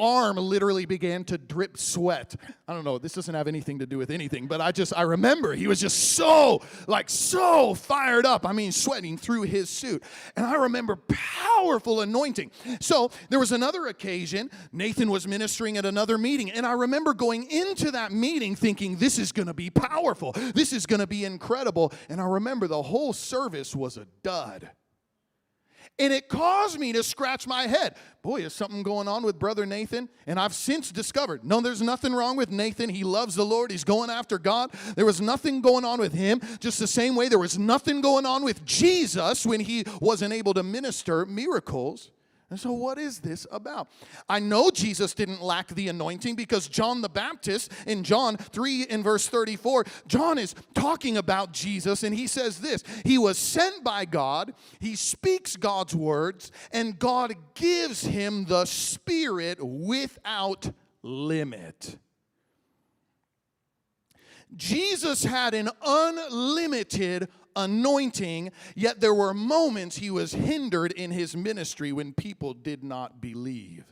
arm 0.00 0.36
literally 0.36 0.86
began 0.86 1.24
to 1.24 1.38
drip 1.38 1.76
sweat. 1.76 2.36
I 2.66 2.74
don't 2.74 2.84
know, 2.84 2.98
this 2.98 3.12
doesn't 3.12 3.34
have 3.34 3.48
anything 3.48 3.78
to 3.80 3.86
do 3.86 3.98
with 3.98 4.10
anything, 4.10 4.46
but 4.46 4.60
I 4.60 4.72
just, 4.72 4.92
I 4.96 5.02
remember 5.02 5.54
he 5.54 5.66
was 5.66 5.80
just 5.80 6.14
so, 6.14 6.62
like, 6.86 7.10
so 7.10 7.74
fired 7.74 8.26
up. 8.26 8.46
I 8.46 8.52
mean, 8.52 8.72
sweating 8.72 9.16
through 9.16 9.42
his 9.42 9.70
suit. 9.70 10.02
And 10.36 10.46
I 10.46 10.54
remember 10.54 10.96
powerful 11.08 12.00
anointing. 12.00 12.50
So 12.80 13.10
there 13.28 13.38
was 13.38 13.52
another 13.52 13.86
occasion, 13.86 14.50
Nathan 14.72 15.10
was 15.10 15.26
ministering 15.26 15.76
at 15.76 15.84
another 15.84 16.18
meeting, 16.18 16.50
and 16.50 16.66
I 16.66 16.72
remember 16.72 17.14
going 17.14 17.50
into 17.50 17.90
that 17.92 18.12
meeting 18.12 18.54
thinking, 18.54 18.96
this 18.96 19.18
is 19.18 19.32
gonna 19.32 19.54
be 19.54 19.70
powerful, 19.70 20.32
this 20.54 20.72
is 20.72 20.86
gonna 20.86 21.06
be 21.06 21.24
incredible. 21.24 21.92
And 22.08 22.20
I 22.20 22.26
remember 22.26 22.66
the 22.66 22.82
whole 22.82 23.12
service 23.12 23.74
was 23.74 23.96
a 23.96 24.06
dud. 24.22 24.70
And 25.98 26.12
it 26.12 26.28
caused 26.28 26.78
me 26.78 26.92
to 26.92 27.02
scratch 27.02 27.46
my 27.46 27.66
head. 27.66 27.96
Boy, 28.22 28.42
is 28.42 28.52
something 28.52 28.82
going 28.82 29.08
on 29.08 29.22
with 29.22 29.38
Brother 29.38 29.66
Nathan? 29.66 30.08
And 30.26 30.38
I've 30.38 30.54
since 30.54 30.90
discovered 30.90 31.44
no, 31.44 31.60
there's 31.60 31.82
nothing 31.82 32.12
wrong 32.12 32.36
with 32.36 32.50
Nathan. 32.50 32.90
He 32.90 33.04
loves 33.04 33.34
the 33.34 33.44
Lord, 33.44 33.70
he's 33.70 33.84
going 33.84 34.10
after 34.10 34.38
God. 34.38 34.70
There 34.96 35.06
was 35.06 35.20
nothing 35.20 35.60
going 35.60 35.84
on 35.84 36.00
with 36.00 36.12
him, 36.12 36.40
just 36.60 36.78
the 36.78 36.86
same 36.86 37.14
way 37.14 37.28
there 37.28 37.38
was 37.38 37.58
nothing 37.58 38.00
going 38.00 38.26
on 38.26 38.44
with 38.44 38.64
Jesus 38.64 39.46
when 39.46 39.60
he 39.60 39.84
wasn't 40.00 40.32
able 40.32 40.54
to 40.54 40.62
minister 40.62 41.26
miracles. 41.26 42.10
And 42.50 42.58
so, 42.58 42.72
what 42.72 42.98
is 42.98 43.20
this 43.20 43.46
about? 43.50 43.88
I 44.26 44.38
know 44.40 44.70
Jesus 44.70 45.12
didn't 45.12 45.42
lack 45.42 45.68
the 45.68 45.88
anointing 45.88 46.34
because 46.34 46.66
John 46.66 47.02
the 47.02 47.08
Baptist 47.10 47.70
in 47.86 48.04
John 48.04 48.38
3 48.38 48.84
in 48.84 49.02
verse 49.02 49.28
34, 49.28 49.84
John 50.06 50.38
is 50.38 50.54
talking 50.74 51.18
about 51.18 51.52
Jesus 51.52 52.02
and 52.02 52.14
he 52.14 52.26
says 52.26 52.60
this 52.60 52.82
He 53.04 53.18
was 53.18 53.36
sent 53.36 53.84
by 53.84 54.06
God, 54.06 54.54
he 54.80 54.96
speaks 54.96 55.56
God's 55.56 55.94
words, 55.94 56.50
and 56.72 56.98
God 56.98 57.34
gives 57.54 58.02
him 58.02 58.46
the 58.46 58.64
Spirit 58.64 59.58
without 59.60 60.70
limit. 61.02 61.98
Jesus 64.56 65.22
had 65.22 65.52
an 65.52 65.68
unlimited 65.84 67.28
anointing, 67.56 68.52
yet 68.74 69.00
there 69.00 69.14
were 69.14 69.34
moments 69.34 69.98
he 69.98 70.10
was 70.10 70.32
hindered 70.32 70.92
in 70.92 71.10
his 71.10 71.36
ministry 71.36 71.92
when 71.92 72.12
people 72.12 72.54
did 72.54 72.82
not 72.84 73.20
believe. 73.20 73.84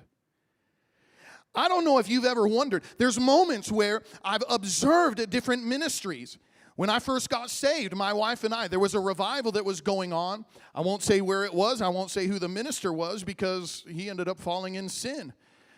I 1.55 1.69
don't 1.69 1.85
know 1.85 1.99
if 1.99 2.09
you've 2.09 2.27
ever 2.27 2.47
wondered. 2.47 2.83
There's 2.99 3.19
moments 3.19 3.73
where 3.73 4.03
I've 4.23 4.45
observed 4.49 5.31
different 5.31 5.65
ministries 5.65 6.39
When 6.77 6.91
I 6.91 6.99
first 6.99 7.31
got 7.31 7.49
saved, 7.49 7.97
my 7.97 8.13
wife 8.13 8.45
and 8.45 8.53
I, 8.55 8.69
there 8.69 8.79
was 8.79 8.95
a 8.95 9.01
revival 9.01 9.51
that 9.53 9.65
was 9.65 9.81
going 9.81 10.13
on. 10.13 10.45
I 10.75 10.83
won't 10.83 11.03
say 11.03 11.23
where 11.23 11.45
it 11.45 11.55
was, 11.55 11.81
I 11.81 11.89
won't 11.89 12.11
say 12.11 12.27
who 12.27 12.39
the 12.39 12.49
minister 12.49 12.93
was 12.93 13.25
because 13.25 13.83
he 13.89 14.11
ended 14.11 14.29
up 14.29 14.39
falling 14.39 14.75
in 14.75 14.91
sin. 14.91 15.33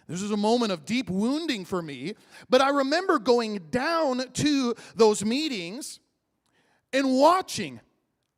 This 0.08 0.22
was 0.22 0.32
a 0.32 0.36
moment 0.36 0.72
of 0.72 0.84
deep 0.84 1.08
wounding 1.08 1.64
for 1.64 1.80
me. 1.82 2.14
But 2.50 2.60
I 2.60 2.70
remember 2.70 3.20
going 3.20 3.58
down 3.70 4.24
to 4.34 4.74
those 4.96 5.24
meetings 5.24 6.00
and 6.92 7.18
watching 7.18 7.80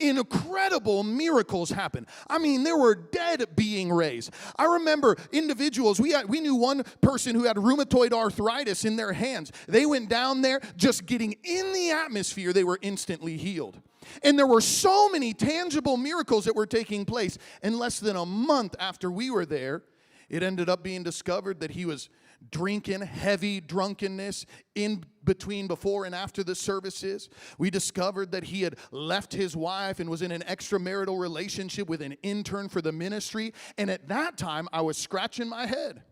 incredible 0.01 1.03
miracles 1.03 1.71
happen. 1.71 2.07
I 2.29 2.39
mean, 2.39 2.65
there 2.65 2.77
were 2.77 2.95
dead 2.95 3.45
being 3.55 3.93
raised. 3.93 4.33
I 4.57 4.65
remember 4.65 5.17
individuals, 5.31 6.01
we, 6.01 6.13
had, 6.13 6.29
we 6.29 6.41
knew 6.41 6.55
one 6.55 6.85
person 7.01 7.35
who 7.35 7.45
had 7.45 7.57
rheumatoid 7.57 8.13
arthritis 8.13 8.85
in 8.85 8.97
their 8.97 9.13
hands. 9.13 9.53
They 9.69 9.87
went 9.87 10.09
down 10.09 10.43
there, 10.43 10.61
just 10.77 11.07
getting 11.07 11.37
in 11.45 11.73
the 11.73 11.91
atmosphere, 11.91 12.53
they 12.53 12.65
were 12.65 12.79
instantly 12.83 13.37
healed. 13.37 13.81
And 14.23 14.39
there 14.39 14.47
were 14.47 14.63
so 14.63 15.09
many 15.11 15.35
tangible 15.35 15.97
miracles 15.97 16.47
that 16.47 16.57
were 16.57 16.67
taking 16.67 17.05
place. 17.05 17.37
In 17.63 17.79
less 17.79 18.01
than 18.01 18.17
a 18.17 18.27
month 18.27 18.75
after 18.79 19.11
we 19.11 19.31
were 19.31 19.47
there, 19.47 19.83
it 20.29 20.43
ended 20.43 20.69
up 20.69 20.83
being 20.83 21.03
discovered 21.03 21.61
that 21.61 21.73
he 21.73 21.85
was 21.85 22.09
drinking, 22.51 23.03
heavy 23.03 23.61
drunkenness 23.61 24.47
in 24.75 25.05
between 25.25 25.67
before 25.67 26.05
and 26.05 26.15
after 26.15 26.43
the 26.43 26.55
services. 26.55 27.29
We 27.59 27.71
discovered 27.71 28.33
that 28.33 28.45
he 28.45 28.63
had 28.63 28.77
left 28.91 29.33
his 29.33 29.57
wife 29.57 30.01
and 30.01 30.09
was 30.09 30.23
in 30.23 30.33
an 30.33 30.43
extramarital 30.43 31.19
relationship 31.19 31.89
with 31.89 32.03
an 32.03 32.17
intern 32.23 32.69
for 32.69 32.81
the 32.81 32.93
ministry. 32.93 33.53
And 33.79 33.91
at 33.91 34.09
that 34.09 34.37
time, 34.37 34.69
I 34.73 34.81
was 34.81 34.97
scratching 34.97 35.49
my 35.49 35.67
head. 35.67 36.03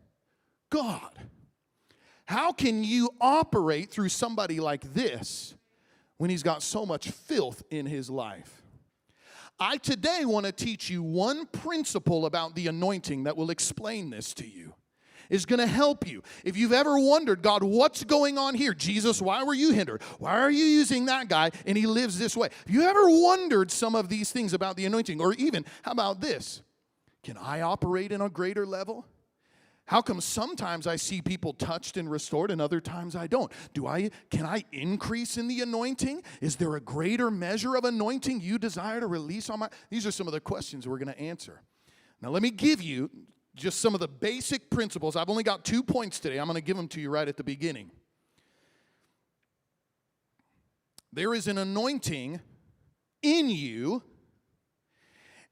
God, 0.71 1.19
how 2.27 2.53
can 2.53 2.85
you 2.85 3.11
operate 3.21 3.91
through 3.91 4.11
somebody 4.11 4.61
like 4.61 4.93
this 4.93 5.55
when 6.19 6.29
he's 6.29 6.43
got 6.43 6.63
so 6.63 6.85
much 6.85 7.11
filth 7.11 7.63
in 7.71 7.87
his 7.87 8.11
life? 8.11 8.63
I 9.59 9.79
today 9.79 10.25
want 10.25 10.47
to 10.47 10.53
teach 10.53 10.89
you 10.89 11.03
one 11.03 11.47
principle 11.47 12.27
about 12.27 12.55
the 12.55 12.69
anointing 12.69 13.25
that 13.25 13.37
will 13.37 13.51
explain 13.51 14.11
this 14.11 14.33
to 14.35 14.47
you 14.47 14.75
is 15.31 15.47
going 15.47 15.61
to 15.61 15.67
help 15.67 16.07
you. 16.07 16.23
If 16.45 16.57
you've 16.57 16.73
ever 16.73 16.99
wondered, 16.99 17.43
God, 17.43 17.63
what's 17.63 18.05
going 18.05 18.39
on 18.39 18.55
here? 18.55 18.75
Jesus, 18.75 19.21
why 19.21 19.43
were 19.45 19.55
you 19.55 19.73
hindered? 19.73 20.03
Why 20.19 20.39
are 20.39 20.51
you 20.51 20.65
using 20.65 21.07
that 21.07 21.29
guy 21.29 21.51
and 21.67 21.77
he 21.77 21.87
lives 21.87 22.19
this 22.19 22.37
way? 22.37 22.49
You 22.67 22.83
ever 22.83 23.09
wondered 23.09 23.71
some 23.71 23.95
of 23.95 24.09
these 24.09 24.31
things 24.31 24.53
about 24.53 24.77
the 24.77 24.87
anointing, 24.87 25.21
or 25.21 25.35
even, 25.35 25.65
how 25.83 25.93
about 25.93 26.21
this? 26.21 26.63
Can 27.23 27.37
I 27.37 27.61
operate 27.61 28.13
in 28.13 28.21
a 28.21 28.29
greater 28.29 28.67
level? 28.67 29.05
How 29.89 30.03
come 30.03 30.21
sometimes 30.21 30.87
I 30.87 30.97
see 30.97 31.23
people 31.23 31.55
touched 31.55 31.97
and 31.97 32.11
restored 32.11 32.51
and 32.51 32.61
other 32.61 32.79
times 32.79 33.17
I 33.17 33.27
don't? 33.27 33.51
Do 33.73 33.87
I 33.87 34.11
can 34.31 34.45
I 34.45 34.65
increase 34.71 35.39
in 35.39 35.49
the 35.49 35.63
anointing? 35.63 36.23
Is 36.43 36.57
there 36.57 36.77
a 36.77 36.81
greater 36.81 37.31
measure 37.31 37.75
of 37.75 37.87
anointing 37.87 38.43
you 38.43 38.59
desire 38.59 39.01
to 39.01 39.07
release 39.07 39.49
on 39.49 39.61
my 39.61 39.71
These 39.89 40.07
are 40.07 40.11
some 40.11 40.27
of 40.27 40.35
the 40.35 40.41
questions 40.41 40.87
we're 40.87 40.99
going 40.99 41.15
to 41.15 41.19
answer. 41.19 41.63
Now 42.21 42.29
let 42.29 42.43
me 42.43 42.51
give 42.51 42.83
you 42.83 43.09
just 43.59 43.81
some 43.81 43.95
of 43.95 44.01
the 44.01 44.09
basic 44.09 44.71
principles. 44.71 45.17
I've 45.17 45.29
only 45.29 45.43
got 45.43 45.65
two 45.65 45.83
points 45.83 46.21
today. 46.21 46.39
I'm 46.39 46.47
going 46.47 46.55
to 46.57 46.63
give 46.63 46.77
them 46.77 46.89
to 46.89 47.01
you 47.01 47.11
right 47.11 47.29
at 47.29 47.37
the 47.37 47.45
beginning. 47.45 47.91
There 51.13 51.35
is 51.35 51.49
an 51.49 51.59
anointing 51.59 52.41
in 53.23 53.51
you, 53.51 54.03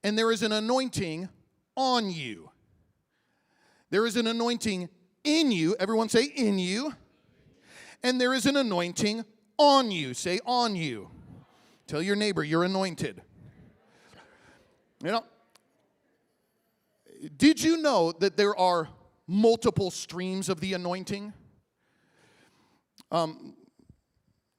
and 0.04 0.16
there 0.16 0.30
is 0.30 0.42
an 0.42 0.52
anointing 0.52 1.28
on 1.76 2.10
you. 2.10 2.50
There 3.90 4.06
is 4.06 4.16
an 4.16 4.26
anointing 4.26 4.88
in 5.24 5.52
you. 5.52 5.76
Everyone 5.78 6.08
say 6.08 6.24
in 6.24 6.58
you. 6.58 6.94
And 8.02 8.20
there 8.20 8.34
is 8.34 8.46
an 8.46 8.56
anointing 8.56 9.24
on 9.58 9.90
you. 9.90 10.14
Say 10.14 10.40
on 10.46 10.76
you. 10.76 11.10
Tell 11.86 12.02
your 12.02 12.16
neighbor 12.16 12.44
you're 12.44 12.64
anointed. 12.64 13.22
You 15.02 15.12
know, 15.12 15.24
did 17.36 17.62
you 17.62 17.76
know 17.76 18.12
that 18.12 18.36
there 18.36 18.56
are 18.56 18.88
multiple 19.26 19.90
streams 19.90 20.48
of 20.48 20.60
the 20.60 20.74
anointing? 20.74 21.32
Um, 23.10 23.54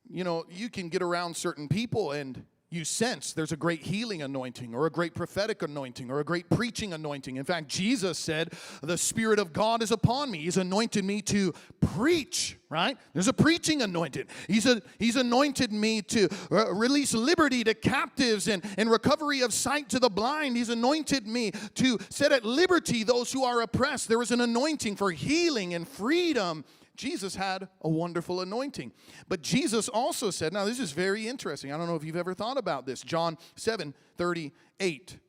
you 0.09 0.23
know, 0.23 0.45
you 0.49 0.69
can 0.69 0.89
get 0.89 1.01
around 1.01 1.35
certain 1.35 1.67
people 1.67 2.11
and 2.11 2.43
you 2.69 2.83
sense 2.83 3.31
there's 3.31 3.53
a 3.53 3.57
great 3.57 3.81
healing 3.81 4.21
anointing 4.21 4.75
or 4.75 4.87
a 4.87 4.89
great 4.89 5.13
prophetic 5.13 5.61
anointing 5.63 6.11
or 6.11 6.19
a 6.19 6.23
great 6.23 6.49
preaching 6.49 6.91
anointing. 6.91 7.37
In 7.37 7.45
fact, 7.45 7.69
Jesus 7.69 8.19
said, 8.19 8.51
The 8.81 8.97
Spirit 8.97 9.39
of 9.39 9.53
God 9.53 9.81
is 9.81 9.91
upon 9.91 10.31
me. 10.31 10.39
He's 10.39 10.57
anointed 10.57 11.05
me 11.05 11.21
to 11.23 11.53
preach, 11.79 12.57
right? 12.69 12.97
There's 13.13 13.29
a 13.29 13.33
preaching 13.33 13.81
anointing. 13.81 14.25
He's, 14.47 14.65
a, 14.65 14.81
he's 14.99 15.15
anointed 15.15 15.71
me 15.71 16.01
to 16.03 16.27
uh, 16.51 16.73
release 16.73 17.13
liberty 17.13 17.63
to 17.63 17.73
captives 17.73 18.49
and, 18.49 18.61
and 18.77 18.91
recovery 18.91 19.41
of 19.41 19.53
sight 19.53 19.87
to 19.89 19.99
the 19.99 20.09
blind. 20.09 20.57
He's 20.57 20.69
anointed 20.69 21.25
me 21.25 21.51
to 21.75 21.97
set 22.09 22.33
at 22.33 22.43
liberty 22.43 23.03
those 23.03 23.31
who 23.31 23.45
are 23.45 23.61
oppressed. 23.61 24.09
There 24.09 24.21
is 24.21 24.31
an 24.31 24.41
anointing 24.41 24.97
for 24.97 25.11
healing 25.11 25.73
and 25.73 25.87
freedom 25.87 26.65
Jesus 26.97 27.35
had 27.35 27.67
a 27.81 27.89
wonderful 27.89 28.41
anointing. 28.41 28.91
But 29.29 29.41
Jesus 29.41 29.87
also 29.87 30.31
said, 30.31 30.51
now 30.51 30.65
this 30.65 30.79
is 30.79 30.91
very 30.91 31.27
interesting. 31.27 31.71
I 31.71 31.77
don't 31.77 31.87
know 31.87 31.95
if 31.95 32.03
you've 32.03 32.15
ever 32.15 32.33
thought 32.33 32.57
about 32.57 32.85
this. 32.85 33.01
John 33.01 33.37
7 33.55 33.93
38. 34.17 35.19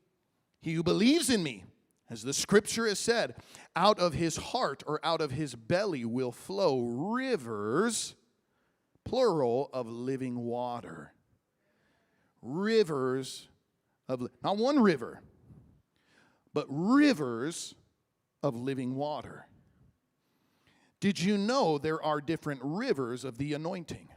He 0.60 0.72
who 0.72 0.82
believes 0.82 1.30
in 1.30 1.42
me, 1.42 1.64
as 2.10 2.22
the 2.22 2.32
scripture 2.32 2.86
has 2.86 2.98
said, 2.98 3.36
out 3.76 3.98
of 3.98 4.14
his 4.14 4.36
heart 4.36 4.82
or 4.86 4.98
out 5.04 5.20
of 5.20 5.30
his 5.30 5.54
belly 5.54 6.04
will 6.04 6.32
flow 6.32 6.80
rivers, 6.80 8.16
plural, 9.04 9.70
of 9.72 9.88
living 9.88 10.40
water. 10.40 11.12
Rivers 12.42 13.48
of, 14.08 14.28
not 14.42 14.56
one 14.56 14.80
river, 14.80 15.20
but 16.54 16.66
rivers 16.68 17.74
of 18.42 18.54
living 18.54 18.94
water. 18.94 19.47
Did 21.00 21.20
you 21.20 21.38
know 21.38 21.78
there 21.78 22.02
are 22.02 22.20
different 22.20 22.60
rivers 22.62 23.24
of 23.24 23.38
the 23.38 23.54
anointing? 23.54 24.08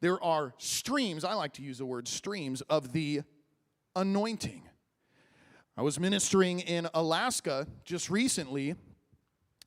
There 0.00 0.22
are 0.22 0.54
streams, 0.58 1.24
I 1.24 1.34
like 1.34 1.54
to 1.54 1.62
use 1.62 1.78
the 1.78 1.86
word 1.86 2.06
streams, 2.06 2.60
of 2.62 2.92
the 2.92 3.22
anointing. 3.94 4.62
I 5.76 5.82
was 5.82 5.98
ministering 5.98 6.60
in 6.60 6.88
Alaska 6.94 7.66
just 7.84 8.08
recently, 8.10 8.76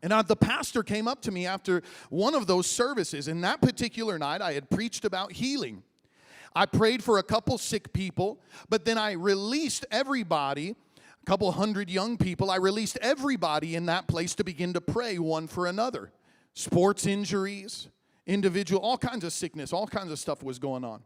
and 0.01 0.13
the 0.27 0.35
pastor 0.35 0.81
came 0.83 1.07
up 1.07 1.21
to 1.23 1.31
me 1.31 1.45
after 1.45 1.83
one 2.09 2.33
of 2.33 2.47
those 2.47 2.67
services. 2.67 3.27
And 3.27 3.43
that 3.43 3.61
particular 3.61 4.17
night, 4.17 4.41
I 4.41 4.53
had 4.53 4.69
preached 4.69 5.03
about 5.03 5.33
healing. 5.33 5.83
I 6.55 6.65
prayed 6.65 7.03
for 7.03 7.17
a 7.17 7.23
couple 7.23 7.57
sick 7.57 7.91
people, 7.93 8.39
but 8.69 8.85
then 8.85 8.97
I 8.97 9.11
released 9.11 9.85
everybody 9.91 10.75
a 11.21 11.25
couple 11.25 11.51
hundred 11.51 11.89
young 11.89 12.17
people. 12.17 12.51
I 12.51 12.57
released 12.57 12.97
everybody 13.01 13.75
in 13.75 13.85
that 13.87 14.07
place 14.07 14.35
to 14.35 14.43
begin 14.43 14.73
to 14.73 14.81
pray 14.81 15.19
one 15.19 15.47
for 15.47 15.67
another. 15.67 16.11
Sports 16.53 17.05
injuries, 17.05 17.87
individual, 18.25 18.81
all 18.81 18.97
kinds 18.97 19.23
of 19.23 19.33
sickness, 19.33 19.73
all 19.73 19.87
kinds 19.87 20.11
of 20.11 20.19
stuff 20.19 20.43
was 20.43 20.59
going 20.59 20.83
on. 20.83 21.01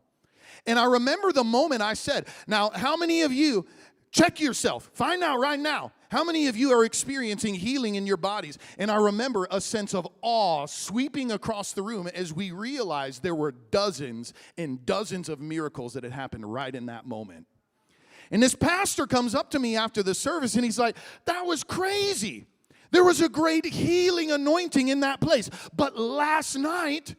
And 0.66 0.78
I 0.78 0.86
remember 0.86 1.32
the 1.32 1.44
moment 1.44 1.82
I 1.82 1.94
said, 1.94 2.28
Now, 2.48 2.70
how 2.70 2.96
many 2.96 3.22
of 3.22 3.34
you, 3.34 3.66
check 4.12 4.40
yourself, 4.40 4.90
find 4.94 5.24
out 5.24 5.40
right 5.40 5.60
now, 5.60 5.92
how 6.12 6.24
many 6.24 6.48
of 6.48 6.56
you 6.56 6.72
are 6.72 6.86
experiencing 6.86 7.56
healing 7.56 7.96
in 7.96 8.06
your 8.06 8.18
bodies? 8.18 8.60
And 8.78 8.92
I 8.92 8.98
remember 8.98 9.48
a 9.50 9.60
sense 9.60 9.96
of 9.96 10.08
awe 10.22 10.68
sweeping 10.68 11.32
across 11.32 11.74
the 11.74 11.82
room 11.82 12.08
as 12.08 12.32
we 12.32 12.52
realized 12.52 13.24
there 13.24 13.34
were 13.34 13.52
dozens 13.52 14.34
and 14.56 14.86
dozens 14.86 15.28
of 15.28 15.40
miracles 15.40 15.94
that 15.94 16.04
had 16.04 16.14
happened 16.14 16.52
right 16.52 16.74
in 16.74 16.86
that 16.86 17.08
moment. 17.08 17.48
And 18.34 18.42
this 18.42 18.56
pastor 18.56 19.06
comes 19.06 19.36
up 19.36 19.52
to 19.52 19.60
me 19.60 19.78
after 19.78 20.02
the 20.02 20.16
service 20.16 20.56
and 20.56 20.66
he's 20.66 20.80
like, 20.80 20.98
That 21.26 21.46
was 21.46 21.64
crazy. 21.64 22.48
There 22.90 23.04
was 23.04 23.22
a 23.22 23.30
great 23.30 23.64
healing 23.64 24.32
anointing 24.32 24.88
in 24.88 25.02
that 25.02 25.22
place. 25.22 25.52
But 25.76 25.98
last 25.98 26.56
night, 26.56 27.16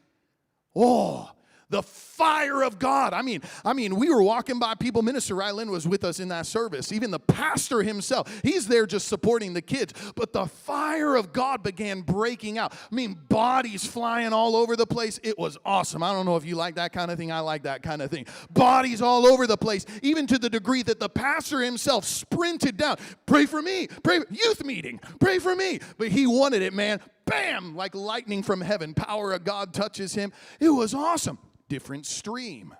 oh, 0.74 1.30
the 1.74 1.82
fire 1.82 2.62
of 2.62 2.78
God. 2.78 3.12
I 3.12 3.22
mean, 3.22 3.42
I 3.64 3.72
mean, 3.72 3.96
we 3.96 4.08
were 4.08 4.22
walking 4.22 4.60
by 4.60 4.76
people. 4.76 5.02
Minister 5.02 5.34
Ryland 5.34 5.72
was 5.72 5.88
with 5.88 6.04
us 6.04 6.20
in 6.20 6.28
that 6.28 6.46
service. 6.46 6.92
Even 6.92 7.10
the 7.10 7.18
pastor 7.18 7.82
himself, 7.82 8.32
he's 8.44 8.68
there 8.68 8.86
just 8.86 9.08
supporting 9.08 9.54
the 9.54 9.60
kids. 9.60 9.92
But 10.14 10.32
the 10.32 10.46
fire 10.46 11.16
of 11.16 11.32
God 11.32 11.64
began 11.64 12.02
breaking 12.02 12.58
out. 12.58 12.72
I 12.72 12.94
mean, 12.94 13.18
bodies 13.28 13.84
flying 13.84 14.32
all 14.32 14.54
over 14.54 14.76
the 14.76 14.86
place. 14.86 15.18
It 15.24 15.36
was 15.36 15.58
awesome. 15.64 16.04
I 16.04 16.12
don't 16.12 16.26
know 16.26 16.36
if 16.36 16.44
you 16.44 16.54
like 16.54 16.76
that 16.76 16.92
kind 16.92 17.10
of 17.10 17.18
thing. 17.18 17.32
I 17.32 17.40
like 17.40 17.64
that 17.64 17.82
kind 17.82 18.00
of 18.00 18.12
thing. 18.12 18.26
Bodies 18.52 19.02
all 19.02 19.26
over 19.26 19.48
the 19.48 19.56
place, 19.56 19.84
even 20.00 20.28
to 20.28 20.38
the 20.38 20.48
degree 20.48 20.84
that 20.84 21.00
the 21.00 21.08
pastor 21.08 21.60
himself 21.60 22.04
sprinted 22.04 22.76
down. 22.76 22.98
Pray 23.26 23.46
for 23.46 23.60
me. 23.60 23.88
Pray 24.04 24.20
youth 24.30 24.64
meeting. 24.64 25.00
Pray 25.18 25.40
for 25.40 25.56
me. 25.56 25.80
But 25.98 26.10
he 26.10 26.28
wanted 26.28 26.62
it, 26.62 26.72
man. 26.72 27.00
Bam, 27.24 27.74
like 27.74 27.96
lightning 27.96 28.44
from 28.44 28.60
heaven. 28.60 28.94
Power 28.94 29.32
of 29.32 29.42
God 29.42 29.74
touches 29.74 30.14
him. 30.14 30.32
It 30.60 30.68
was 30.68 30.94
awesome 30.94 31.38
different 31.68 32.06
stream. 32.06 32.74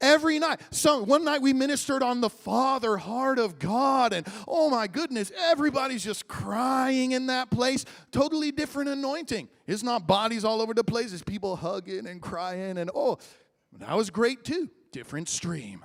Every 0.00 0.38
night. 0.38 0.60
So 0.70 1.02
one 1.02 1.24
night 1.24 1.42
we 1.42 1.52
ministered 1.52 2.04
on 2.04 2.20
the 2.20 2.30
Father 2.30 2.96
heart 2.96 3.40
of 3.40 3.58
God, 3.58 4.12
and 4.12 4.24
oh 4.46 4.70
my 4.70 4.86
goodness, 4.86 5.32
everybody's 5.36 6.04
just 6.04 6.28
crying 6.28 7.12
in 7.12 7.26
that 7.26 7.50
place. 7.50 7.84
Totally 8.12 8.52
different 8.52 8.90
anointing. 8.90 9.48
It's 9.66 9.82
not 9.82 10.06
bodies 10.06 10.44
all 10.44 10.62
over 10.62 10.72
the 10.72 10.84
place, 10.84 11.12
it's 11.12 11.24
people 11.24 11.56
hugging 11.56 12.06
and 12.06 12.22
crying, 12.22 12.78
and 12.78 12.90
oh, 12.94 13.18
That 13.78 13.96
was 13.96 14.10
great 14.10 14.44
too. 14.44 14.70
Different 14.92 15.28
stream 15.28 15.84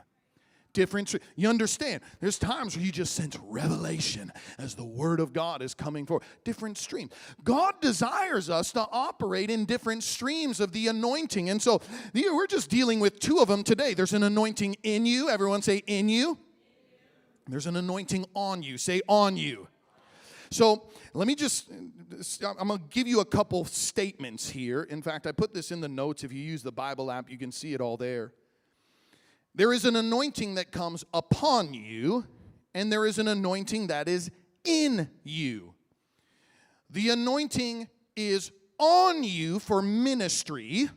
different. 0.74 1.15
You 1.36 1.50
understand? 1.50 2.01
There's 2.20 2.38
times 2.38 2.75
where 2.75 2.86
you 2.86 2.92
just 2.92 3.15
sense 3.15 3.38
revelation 3.44 4.32
as 4.58 4.75
the 4.75 4.84
Word 4.84 5.20
of 5.20 5.34
God 5.34 5.62
is 5.62 5.74
coming 5.74 6.06
forth. 6.06 6.24
Different 6.44 6.77
streams. 6.77 7.12
God 7.44 7.80
desires 7.82 8.50
us 8.50 8.72
to 8.74 8.88
operate 8.92 9.50
in 9.50 9.65
different 9.65 10.03
streams 10.03 10.60
of 10.60 10.72
the 10.72 10.88
anointing. 10.88 11.50
And 11.50 11.62
so 11.62 11.82
we're 12.13 12.48
just 12.48 12.70
dealing 12.70 13.00
with 13.00 13.20
two 13.20 13.39
of 13.39 13.48
them 13.48 13.63
today. 13.63 13.94
There's 13.94 14.13
an 14.13 14.24
anointing 14.24 14.75
in 14.84 15.06
you. 15.06 15.30
Everyone 15.30 15.62
say, 15.62 15.84
in 15.88 16.10
you. 16.10 16.38
There's 17.48 17.68
an 17.68 17.75
anointing 17.75 18.25
on 18.34 18.63
you. 18.63 18.77
Say, 18.77 19.01
on 19.08 19.38
you. 19.38 19.68
So 20.50 20.84
let 21.13 21.27
me 21.27 21.34
just, 21.34 21.70
I'm 22.46 22.68
going 22.68 22.80
to 22.80 22.86
give 22.89 23.08
you 23.08 23.22
a 23.22 23.25
couple 23.25 23.65
statements 23.65 24.50
here. 24.50 24.84
In 24.84 25.01
fact, 25.01 25.25
I 25.25 25.32
put 25.32 25.53
this 25.53 25.72
in 25.72 25.82
the 25.82 25.89
notes. 25.89 26.24
If 26.24 26.32
you 26.32 26.42
use 26.42 26.62
the 26.62 26.72
Bible 26.72 27.10
app, 27.10 27.30
you 27.30 27.39
can 27.39 27.51
see 27.51 27.74
it 27.74 27.82
all 27.82 27.98
there. 27.98 28.34
There 29.56 29.72
is 29.74 29.86
an 29.86 29.96
anointing 29.96 30.56
that 30.56 30.72
comes 30.72 31.06
upon 31.14 31.74
you, 31.74 32.26
and 32.74 32.92
there 32.92 33.06
is 33.06 33.20
an 33.20 33.28
anointing 33.28 33.88
that 33.88 34.08
is 34.08 34.32
in 34.64 35.10
you. 35.24 35.74
The 36.90 37.10
anointing 37.10 37.88
is 38.16 38.52
on 38.80 39.24
you 39.24 39.60
for 39.60 39.82
ministry. 39.82 40.90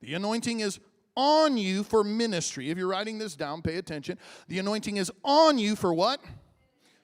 The 0.00 0.14
anointing 0.14 0.60
is 0.60 0.78
on 1.16 1.56
you 1.56 1.84
for 1.84 2.04
ministry. 2.04 2.70
If 2.70 2.78
you're 2.78 2.88
writing 2.88 3.18
this 3.18 3.36
down, 3.36 3.62
pay 3.62 3.76
attention. 3.76 4.18
The 4.48 4.58
anointing 4.58 4.96
is 4.96 5.10
on 5.22 5.58
you 5.58 5.76
for 5.76 5.94
what? 5.94 6.20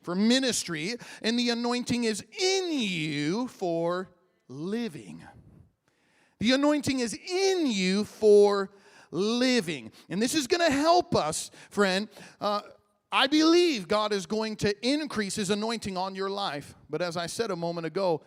For 0.03 0.15
ministry. 0.15 0.97
And 1.23 1.39
the 1.39 1.51
anointing 1.51 2.05
is 2.05 2.23
in 2.39 2.73
you 2.73 3.49
for 3.49 4.11
living. 4.49 5.23
The 6.39 6.53
anointing 6.53 7.01
is 7.01 7.15
in 7.15 7.67
you 7.67 8.05
for 8.05 8.71
living. 9.11 9.93
And 10.09 10.21
this 10.21 10.35
is 10.35 10.47
going 10.47 10.61
to 10.61 10.73
help 10.73 11.15
us, 11.15 11.51
friend. 11.71 12.09
Uh, 12.41 12.61
I 13.13 13.27
believe 13.27 13.89
God 13.89 14.13
is 14.13 14.27
going 14.27 14.57
to 14.57 14.75
increase 14.87 15.35
His 15.37 15.51
anointing 15.51 15.97
on 15.97 16.15
your 16.15 16.31
life. 16.31 16.75
But 16.89 17.03
as 17.03 17.17
I 17.17 17.27
said 17.27 17.51
a 17.51 17.57
moment 17.57 17.87
ago, 17.87 18.23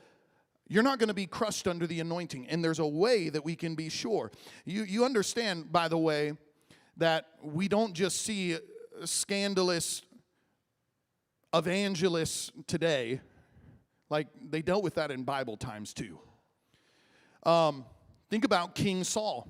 you're 0.68 0.84
not 0.84 1.00
going 1.00 1.10
to 1.10 1.14
be 1.14 1.26
crushed 1.26 1.68
under 1.68 1.88
the 1.88 2.00
anointing. 2.00 2.48
And 2.48 2.64
there's 2.64 2.80
a 2.80 2.88
way 2.88 3.30
that 3.30 3.46
we 3.46 3.56
can 3.56 3.76
be 3.76 3.90
sure. 3.90 4.32
You, 4.66 4.84
you 4.84 5.06
understand, 5.06 5.72
by 5.72 5.88
the 5.88 5.98
way, 5.98 6.34
that 6.98 7.28
we 7.42 7.68
don't 7.68 7.94
just 7.94 8.22
see 8.22 8.58
scandalous 9.06 10.02
evangelists 11.54 12.52
today, 12.68 13.22
like 14.10 14.28
they 14.50 14.62
dealt 14.62 14.84
with 14.84 14.96
that 14.96 15.12
in 15.12 15.24
Bible 15.24 15.58
times 15.58 15.94
too. 15.94 16.20
Um, 17.44 17.86
think 18.30 18.46
about 18.46 18.76
King 18.76 19.04
Saul. 19.04 19.48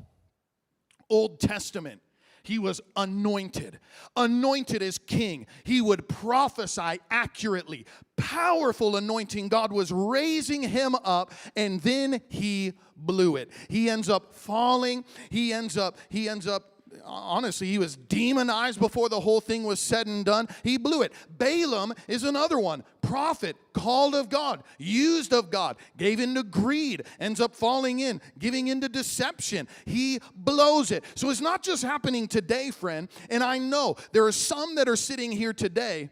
Old 1.09 1.39
Testament, 1.39 2.01
he 2.43 2.59
was 2.59 2.81
anointed, 2.97 3.79
anointed 4.17 4.83
as 4.83 4.97
king. 4.97 5.47
He 5.63 5.79
would 5.79 6.09
prophesy 6.09 6.99
accurately, 7.09 7.85
powerful 8.17 8.97
anointing. 8.97 9.47
God 9.47 9.71
was 9.71 9.93
raising 9.93 10.61
him 10.61 10.95
up, 11.05 11.31
and 11.55 11.79
then 11.81 12.21
he 12.27 12.73
blew 12.97 13.37
it. 13.37 13.49
He 13.69 13.89
ends 13.89 14.09
up 14.09 14.35
falling. 14.35 15.05
He 15.29 15.53
ends 15.53 15.77
up, 15.77 15.97
he 16.09 16.27
ends 16.27 16.45
up 16.45 16.72
honestly, 17.03 17.67
he 17.67 17.77
was 17.77 17.95
demonized 17.95 18.79
before 18.79 19.09
the 19.09 19.19
whole 19.19 19.41
thing 19.41 19.63
was 19.63 19.79
said 19.79 20.07
and 20.07 20.25
done. 20.25 20.47
He 20.63 20.77
blew 20.77 21.01
it. 21.01 21.13
Balaam 21.37 21.93
is 22.07 22.23
another 22.23 22.59
one. 22.59 22.83
Prophet, 23.01 23.55
called 23.73 24.15
of 24.15 24.29
God, 24.29 24.63
used 24.77 25.33
of 25.33 25.49
God, 25.49 25.77
gave 25.97 26.19
into 26.19 26.43
greed, 26.43 27.03
ends 27.19 27.41
up 27.41 27.55
falling 27.55 27.99
in, 27.99 28.21
giving 28.39 28.67
into 28.67 28.87
deception. 28.89 29.67
He 29.85 30.19
blows 30.35 30.91
it. 30.91 31.03
So 31.15 31.29
it's 31.29 31.41
not 31.41 31.63
just 31.63 31.83
happening 31.83 32.27
today, 32.27 32.71
friend. 32.71 33.09
And 33.29 33.43
I 33.43 33.57
know 33.57 33.95
there 34.11 34.25
are 34.25 34.31
some 34.31 34.75
that 34.75 34.87
are 34.87 34.95
sitting 34.95 35.31
here 35.31 35.53
today, 35.53 36.09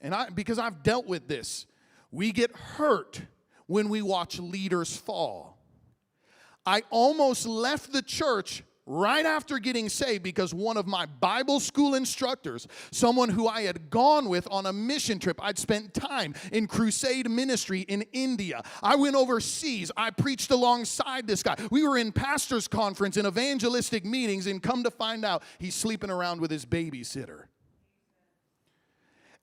and 0.00 0.14
I 0.14 0.28
because 0.28 0.58
I've 0.58 0.82
dealt 0.82 1.06
with 1.06 1.28
this, 1.28 1.66
we 2.10 2.32
get 2.32 2.54
hurt 2.54 3.22
when 3.66 3.88
we 3.88 4.02
watch 4.02 4.38
leaders 4.38 4.96
fall. 4.96 5.58
I 6.64 6.82
almost 6.90 7.46
left 7.46 7.92
the 7.92 8.02
church 8.02 8.62
right 8.86 9.26
after 9.26 9.58
getting 9.58 9.88
saved 9.88 10.22
because 10.22 10.54
one 10.54 10.76
of 10.76 10.86
my 10.86 11.06
Bible 11.06 11.58
school 11.58 11.94
instructors, 11.94 12.66
someone 12.92 13.28
who 13.28 13.48
I 13.48 13.62
had 13.62 13.90
gone 13.90 14.28
with 14.28 14.46
on 14.50 14.66
a 14.66 14.72
mission 14.72 15.18
trip, 15.18 15.38
I'd 15.42 15.58
spent 15.58 15.92
time 15.92 16.34
in 16.52 16.68
crusade 16.68 17.28
ministry 17.28 17.80
in 17.80 18.02
India. 18.12 18.62
I 18.82 18.94
went 18.94 19.16
overseas. 19.16 19.90
I 19.96 20.10
preached 20.10 20.50
alongside 20.50 21.26
this 21.26 21.42
guy. 21.42 21.56
We 21.70 21.86
were 21.86 21.98
in 21.98 22.12
pastors' 22.12 22.68
conference 22.68 23.16
and 23.16 23.26
evangelistic 23.26 24.04
meetings, 24.04 24.46
and 24.46 24.62
come 24.62 24.84
to 24.84 24.90
find 24.90 25.24
out, 25.24 25.42
he's 25.58 25.74
sleeping 25.74 26.10
around 26.10 26.40
with 26.40 26.50
his 26.50 26.64
babysitter. 26.64 27.44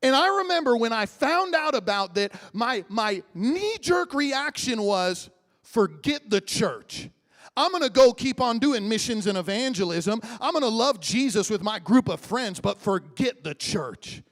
And 0.01 0.15
I 0.15 0.39
remember 0.39 0.75
when 0.75 0.91
I 0.91 1.05
found 1.05 1.55
out 1.55 1.75
about 1.75 2.15
that, 2.15 2.33
my, 2.51 2.83
my 2.89 3.23
knee 3.33 3.77
jerk 3.79 4.13
reaction 4.13 4.81
was 4.81 5.29
forget 5.61 6.29
the 6.29 6.41
church. 6.41 7.09
I'm 7.55 7.71
going 7.71 7.83
to 7.83 7.89
go 7.89 8.13
keep 8.13 8.41
on 8.41 8.59
doing 8.59 8.89
missions 8.89 9.27
and 9.27 9.37
evangelism. 9.37 10.19
I'm 10.41 10.53
going 10.53 10.63
to 10.63 10.69
love 10.69 10.99
Jesus 10.99 11.49
with 11.49 11.61
my 11.61 11.79
group 11.79 12.09
of 12.09 12.19
friends, 12.19 12.59
but 12.59 12.79
forget 12.79 13.43
the 13.43 13.53
church. 13.53 14.23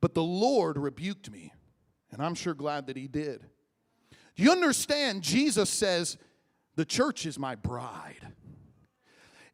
But 0.00 0.14
the 0.14 0.22
Lord 0.22 0.78
rebuked 0.78 1.30
me, 1.30 1.52
and 2.10 2.22
I'm 2.22 2.34
sure 2.34 2.54
glad 2.54 2.86
that 2.86 2.96
He 2.96 3.08
did. 3.08 3.44
Do 4.36 4.42
you 4.42 4.50
understand? 4.50 5.22
Jesus 5.22 5.70
says, 5.70 6.16
The 6.76 6.84
church 6.84 7.26
is 7.26 7.38
my 7.38 7.54
bride. 7.54 8.32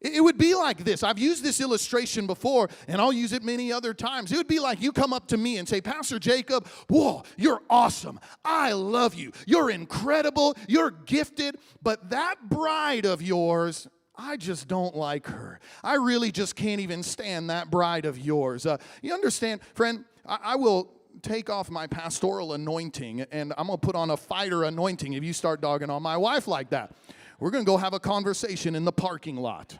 It 0.01 0.23
would 0.23 0.37
be 0.37 0.55
like 0.55 0.83
this. 0.83 1.03
I've 1.03 1.19
used 1.19 1.43
this 1.43 1.61
illustration 1.61 2.25
before, 2.25 2.69
and 2.87 2.99
I'll 2.99 3.13
use 3.13 3.33
it 3.33 3.43
many 3.43 3.71
other 3.71 3.93
times. 3.93 4.31
It 4.31 4.37
would 4.37 4.47
be 4.47 4.59
like 4.59 4.81
you 4.81 4.91
come 4.91 5.13
up 5.13 5.27
to 5.27 5.37
me 5.37 5.57
and 5.57 5.69
say, 5.69 5.79
Pastor 5.79 6.17
Jacob, 6.17 6.67
whoa, 6.89 7.23
you're 7.37 7.61
awesome. 7.69 8.19
I 8.43 8.71
love 8.71 9.13
you. 9.13 9.31
You're 9.45 9.69
incredible. 9.69 10.55
You're 10.67 10.89
gifted. 10.89 11.57
But 11.83 12.09
that 12.09 12.49
bride 12.49 13.05
of 13.05 13.21
yours, 13.21 13.87
I 14.15 14.37
just 14.37 14.67
don't 14.67 14.95
like 14.95 15.27
her. 15.27 15.59
I 15.83 15.95
really 15.95 16.31
just 16.31 16.55
can't 16.55 16.81
even 16.81 17.03
stand 17.03 17.51
that 17.51 17.69
bride 17.69 18.05
of 18.05 18.17
yours. 18.17 18.65
Uh, 18.65 18.77
you 19.03 19.13
understand, 19.13 19.61
friend? 19.75 20.03
I, 20.25 20.37
I 20.43 20.55
will 20.55 20.91
take 21.21 21.49
off 21.49 21.69
my 21.69 21.85
pastoral 21.85 22.53
anointing 22.53 23.21
and 23.31 23.53
I'm 23.57 23.67
gonna 23.67 23.77
put 23.77 23.95
on 23.95 24.09
a 24.09 24.17
fighter 24.17 24.63
anointing 24.63 25.13
if 25.13 25.23
you 25.23 25.33
start 25.33 25.61
dogging 25.61 25.89
on 25.89 26.01
my 26.01 26.17
wife 26.17 26.47
like 26.47 26.69
that. 26.71 26.95
We're 27.39 27.51
gonna 27.51 27.65
go 27.65 27.77
have 27.77 27.93
a 27.93 27.99
conversation 27.99 28.75
in 28.75 28.85
the 28.85 28.91
parking 28.91 29.35
lot. 29.35 29.77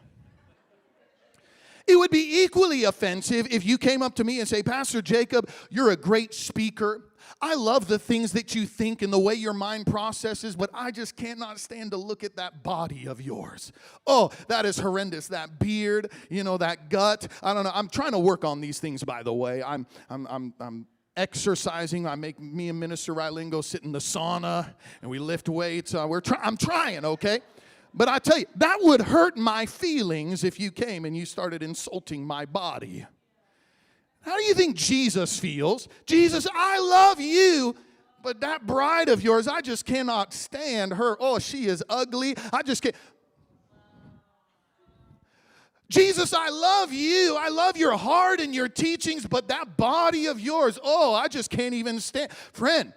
It 1.91 1.99
would 1.99 2.09
be 2.09 2.43
equally 2.43 2.85
offensive 2.85 3.47
if 3.51 3.65
you 3.65 3.77
came 3.77 4.01
up 4.01 4.15
to 4.15 4.23
me 4.23 4.39
and 4.39 4.47
say, 4.47 4.63
Pastor 4.63 5.01
Jacob, 5.01 5.49
you're 5.69 5.91
a 5.91 5.97
great 5.97 6.33
speaker. 6.33 7.03
I 7.41 7.55
love 7.55 7.87
the 7.87 7.99
things 7.99 8.31
that 8.31 8.55
you 8.55 8.65
think 8.65 9.01
and 9.01 9.11
the 9.11 9.19
way 9.19 9.33
your 9.33 9.51
mind 9.51 9.87
processes, 9.87 10.55
but 10.55 10.69
I 10.73 10.91
just 10.91 11.17
cannot 11.17 11.59
stand 11.59 11.91
to 11.91 11.97
look 11.97 12.23
at 12.23 12.37
that 12.37 12.63
body 12.63 13.07
of 13.07 13.19
yours. 13.19 13.73
Oh, 14.07 14.31
that 14.47 14.65
is 14.65 14.77
horrendous. 14.77 15.27
That 15.27 15.59
beard, 15.59 16.13
you 16.29 16.45
know, 16.45 16.57
that 16.59 16.89
gut. 16.89 17.27
I 17.43 17.53
don't 17.53 17.65
know. 17.65 17.71
I'm 17.73 17.89
trying 17.89 18.11
to 18.11 18.19
work 18.19 18.45
on 18.45 18.61
these 18.61 18.79
things, 18.79 19.03
by 19.03 19.21
the 19.21 19.33
way. 19.33 19.61
I'm, 19.61 19.85
I'm, 20.09 20.27
I'm, 20.27 20.53
I'm 20.61 20.87
exercising. 21.17 22.07
I 22.07 22.15
make 22.15 22.39
me 22.39 22.69
and 22.69 22.79
Minister 22.79 23.13
Ryling 23.13 23.49
go 23.49 23.59
sit 23.59 23.83
in 23.83 23.91
the 23.91 23.99
sauna 23.99 24.73
and 25.01 25.11
we 25.11 25.19
lift 25.19 25.49
weights. 25.49 25.93
Uh, 25.93 26.05
we're 26.07 26.21
try- 26.21 26.39
I'm 26.41 26.55
trying, 26.55 27.03
okay? 27.03 27.41
But 27.93 28.07
I 28.07 28.19
tell 28.19 28.39
you, 28.39 28.45
that 28.55 28.77
would 28.81 29.01
hurt 29.01 29.37
my 29.37 29.65
feelings 29.65 30.43
if 30.43 30.59
you 30.59 30.71
came 30.71 31.05
and 31.05 31.15
you 31.15 31.25
started 31.25 31.61
insulting 31.61 32.25
my 32.25 32.45
body. 32.45 33.05
How 34.21 34.37
do 34.37 34.43
you 34.43 34.53
think 34.53 34.75
Jesus 34.75 35.39
feels? 35.39 35.87
Jesus, 36.05 36.47
I 36.53 36.79
love 36.79 37.19
you, 37.19 37.75
but 38.23 38.41
that 38.41 38.65
bride 38.65 39.09
of 39.09 39.21
yours, 39.21 39.47
I 39.47 39.61
just 39.61 39.85
cannot 39.85 40.33
stand 40.33 40.93
her. 40.93 41.17
Oh, 41.19 41.39
she 41.39 41.65
is 41.65 41.83
ugly. 41.89 42.35
I 42.53 42.61
just 42.61 42.81
can't. 42.83 42.95
Jesus, 45.89 46.33
I 46.33 46.49
love 46.49 46.93
you. 46.93 47.35
I 47.37 47.49
love 47.49 47.75
your 47.75 47.97
heart 47.97 48.39
and 48.39 48.55
your 48.55 48.69
teachings, 48.69 49.25
but 49.25 49.49
that 49.49 49.75
body 49.75 50.27
of 50.27 50.39
yours, 50.39 50.79
oh, 50.81 51.13
I 51.13 51.27
just 51.27 51.49
can't 51.49 51.73
even 51.73 51.99
stand. 51.99 52.31
Friend, 52.53 52.93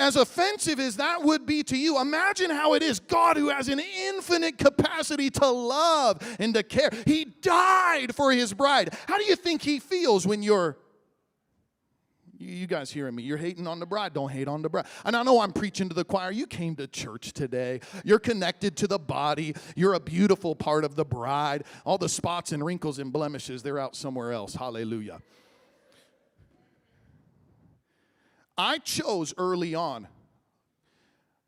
as 0.00 0.16
offensive 0.16 0.80
as 0.80 0.96
that 0.96 1.22
would 1.22 1.46
be 1.46 1.62
to 1.64 1.76
you, 1.76 2.00
imagine 2.00 2.50
how 2.50 2.74
it 2.74 2.82
is 2.82 2.98
God, 2.98 3.36
who 3.36 3.50
has 3.50 3.68
an 3.68 3.80
infinite 3.80 4.58
capacity 4.58 5.30
to 5.30 5.46
love 5.46 6.20
and 6.40 6.54
to 6.54 6.62
care, 6.62 6.90
He 7.06 7.24
died 7.24 8.14
for 8.14 8.32
His 8.32 8.52
bride. 8.52 8.94
How 9.06 9.18
do 9.18 9.24
you 9.24 9.36
think 9.36 9.62
He 9.62 9.78
feels 9.78 10.26
when 10.26 10.42
you're 10.42 10.76
you 12.40 12.66
guys 12.66 12.90
hearing 12.90 13.14
me? 13.14 13.22
You're 13.22 13.36
hating 13.36 13.66
on 13.66 13.80
the 13.80 13.86
bride. 13.86 14.14
Don't 14.14 14.30
hate 14.30 14.48
on 14.48 14.62
the 14.62 14.70
bride. 14.70 14.86
And 15.04 15.14
I 15.14 15.22
know 15.22 15.40
I'm 15.40 15.52
preaching 15.52 15.90
to 15.90 15.94
the 15.94 16.04
choir. 16.04 16.30
You 16.30 16.46
came 16.46 16.74
to 16.76 16.86
church 16.86 17.32
today. 17.34 17.80
You're 18.02 18.18
connected 18.18 18.78
to 18.78 18.86
the 18.86 18.98
body. 18.98 19.54
You're 19.76 19.92
a 19.92 20.00
beautiful 20.00 20.54
part 20.54 20.84
of 20.84 20.96
the 20.96 21.04
bride. 21.04 21.64
All 21.84 21.98
the 21.98 22.08
spots 22.08 22.52
and 22.52 22.64
wrinkles 22.64 22.98
and 22.98 23.12
blemishes, 23.12 23.62
they're 23.62 23.78
out 23.78 23.94
somewhere 23.94 24.32
else. 24.32 24.54
Hallelujah. 24.54 25.20
I 28.60 28.76
chose 28.76 29.32
early 29.38 29.74
on 29.74 30.06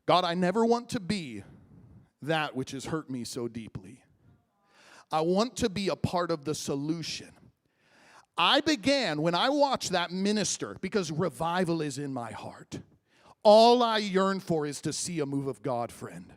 God, 0.07 0.25
I 0.25 0.33
never 0.33 0.65
want 0.65 0.89
to 0.89 0.99
be 0.99 1.43
that 2.23 2.55
which 2.55 2.71
has 2.71 2.85
hurt 2.85 3.07
me 3.07 3.23
so 3.23 3.47
deeply. 3.47 4.01
I 5.11 5.21
want 5.21 5.55
to 5.57 5.69
be 5.69 5.89
a 5.89 5.95
part 5.95 6.31
of 6.31 6.43
the 6.43 6.55
solution. 6.55 7.29
I 8.35 8.61
began 8.61 9.21
when 9.21 9.35
I 9.35 9.49
watched 9.49 9.91
that 9.91 10.11
minister 10.11 10.75
because 10.81 11.11
revival 11.11 11.83
is 11.83 11.99
in 11.99 12.11
my 12.11 12.31
heart. 12.31 12.79
All 13.43 13.83
I 13.83 13.99
yearn 13.99 14.39
for 14.39 14.65
is 14.65 14.81
to 14.81 14.91
see 14.91 15.19
a 15.19 15.25
move 15.27 15.45
of 15.45 15.61
God, 15.61 15.91
friend. 15.91 16.33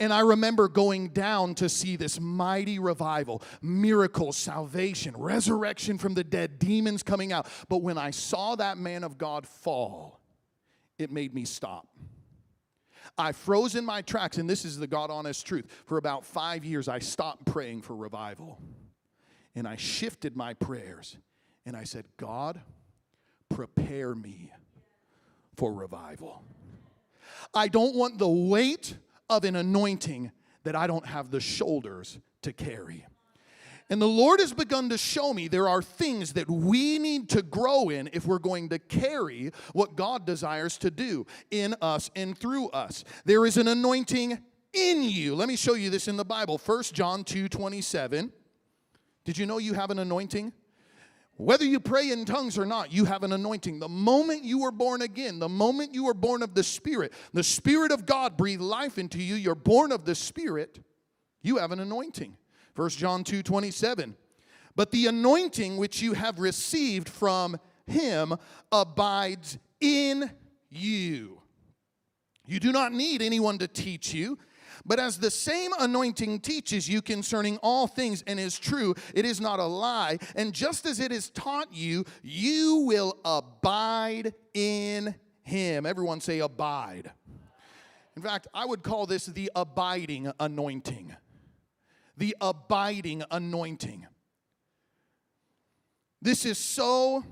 And 0.00 0.12
I 0.12 0.20
remember 0.20 0.68
going 0.68 1.08
down 1.08 1.54
to 1.56 1.68
see 1.68 1.96
this 1.96 2.20
mighty 2.20 2.78
revival, 2.78 3.42
miracles, 3.62 4.36
salvation, 4.36 5.14
resurrection 5.16 5.98
from 5.98 6.14
the 6.14 6.24
dead, 6.24 6.58
demons 6.58 7.02
coming 7.02 7.32
out. 7.32 7.46
But 7.68 7.78
when 7.78 7.98
I 7.98 8.10
saw 8.10 8.56
that 8.56 8.78
man 8.78 9.04
of 9.04 9.18
God 9.18 9.46
fall, 9.46 10.20
it 10.98 11.10
made 11.10 11.34
me 11.34 11.44
stop. 11.44 11.86
I 13.18 13.32
froze 13.32 13.74
in 13.74 13.84
my 13.84 14.02
tracks, 14.02 14.36
and 14.36 14.48
this 14.48 14.64
is 14.64 14.78
the 14.78 14.86
God 14.86 15.10
honest 15.10 15.46
truth. 15.46 15.66
For 15.86 15.96
about 15.96 16.24
five 16.24 16.64
years, 16.64 16.88
I 16.88 16.98
stopped 16.98 17.46
praying 17.46 17.82
for 17.82 17.94
revival. 17.94 18.58
And 19.54 19.66
I 19.66 19.76
shifted 19.76 20.36
my 20.36 20.52
prayers, 20.52 21.16
and 21.64 21.74
I 21.76 21.84
said, 21.84 22.04
God, 22.18 22.60
prepare 23.48 24.14
me 24.14 24.52
for 25.56 25.72
revival. 25.72 26.42
I 27.54 27.68
don't 27.68 27.94
want 27.94 28.18
the 28.18 28.28
weight 28.28 28.96
of 29.28 29.44
an 29.44 29.56
anointing 29.56 30.32
that 30.64 30.76
I 30.76 30.86
don't 30.86 31.06
have 31.06 31.30
the 31.30 31.40
shoulders 31.40 32.18
to 32.42 32.52
carry. 32.52 33.04
And 33.88 34.02
the 34.02 34.08
Lord 34.08 34.40
has 34.40 34.52
begun 34.52 34.88
to 34.88 34.98
show 34.98 35.32
me 35.32 35.46
there 35.46 35.68
are 35.68 35.80
things 35.80 36.32
that 36.32 36.50
we 36.50 36.98
need 36.98 37.28
to 37.30 37.42
grow 37.42 37.88
in 37.88 38.10
if 38.12 38.26
we're 38.26 38.40
going 38.40 38.68
to 38.70 38.80
carry 38.80 39.52
what 39.74 39.94
God 39.94 40.26
desires 40.26 40.76
to 40.78 40.90
do 40.90 41.24
in 41.52 41.76
us 41.80 42.10
and 42.16 42.36
through 42.36 42.68
us. 42.70 43.04
There 43.24 43.46
is 43.46 43.56
an 43.56 43.68
anointing 43.68 44.38
in 44.72 45.02
you. 45.04 45.36
Let 45.36 45.46
me 45.46 45.54
show 45.54 45.74
you 45.74 45.88
this 45.88 46.08
in 46.08 46.16
the 46.16 46.24
Bible. 46.24 46.60
1 46.64 46.82
John 46.92 47.22
2 47.22 47.48
27. 47.48 48.32
Did 49.24 49.38
you 49.38 49.46
know 49.46 49.58
you 49.58 49.74
have 49.74 49.90
an 49.90 50.00
anointing? 50.00 50.52
Whether 51.38 51.66
you 51.66 51.80
pray 51.80 52.10
in 52.10 52.24
tongues 52.24 52.56
or 52.56 52.64
not, 52.64 52.92
you 52.92 53.04
have 53.04 53.22
an 53.22 53.32
anointing. 53.32 53.78
The 53.78 53.88
moment 53.88 54.44
you 54.44 54.60
were 54.60 54.70
born 54.70 55.02
again, 55.02 55.38
the 55.38 55.48
moment 55.48 55.94
you 55.94 56.04
were 56.04 56.14
born 56.14 56.42
of 56.42 56.54
the 56.54 56.62
Spirit, 56.62 57.12
the 57.34 57.44
Spirit 57.44 57.92
of 57.92 58.06
God 58.06 58.38
breathed 58.38 58.62
life 58.62 58.96
into 58.96 59.18
you, 59.18 59.34
you're 59.34 59.54
born 59.54 59.92
of 59.92 60.06
the 60.06 60.14
Spirit, 60.14 60.80
you 61.42 61.58
have 61.58 61.72
an 61.72 61.80
anointing. 61.80 62.36
1 62.74 62.90
John 62.90 63.22
2 63.22 63.42
27. 63.42 64.16
But 64.74 64.90
the 64.90 65.06
anointing 65.06 65.76
which 65.76 66.02
you 66.02 66.14
have 66.14 66.38
received 66.38 67.08
from 67.08 67.58
him 67.86 68.34
abides 68.72 69.58
in 69.80 70.30
you. 70.70 71.40
You 72.46 72.60
do 72.60 72.72
not 72.72 72.92
need 72.92 73.22
anyone 73.22 73.58
to 73.58 73.68
teach 73.68 74.14
you. 74.14 74.38
But 74.86 75.00
as 75.00 75.18
the 75.18 75.30
same 75.30 75.72
anointing 75.78 76.40
teaches 76.40 76.88
you 76.88 77.02
concerning 77.02 77.58
all 77.58 77.88
things 77.88 78.22
and 78.26 78.38
is 78.38 78.56
true, 78.58 78.94
it 79.14 79.24
is 79.24 79.40
not 79.40 79.58
a 79.58 79.64
lie. 79.64 80.18
And 80.36 80.52
just 80.52 80.86
as 80.86 81.00
it 81.00 81.10
is 81.10 81.28
taught 81.30 81.72
you, 81.72 82.04
you 82.22 82.84
will 82.86 83.18
abide 83.24 84.32
in 84.54 85.14
him. 85.42 85.86
Everyone 85.86 86.20
say, 86.20 86.38
abide. 86.38 87.10
In 88.16 88.22
fact, 88.22 88.46
I 88.54 88.64
would 88.64 88.82
call 88.82 89.06
this 89.06 89.26
the 89.26 89.50
abiding 89.56 90.32
anointing. 90.38 91.14
The 92.16 92.36
abiding 92.40 93.24
anointing. 93.30 94.06
This 96.22 96.46
is 96.46 96.58
so 96.58 97.24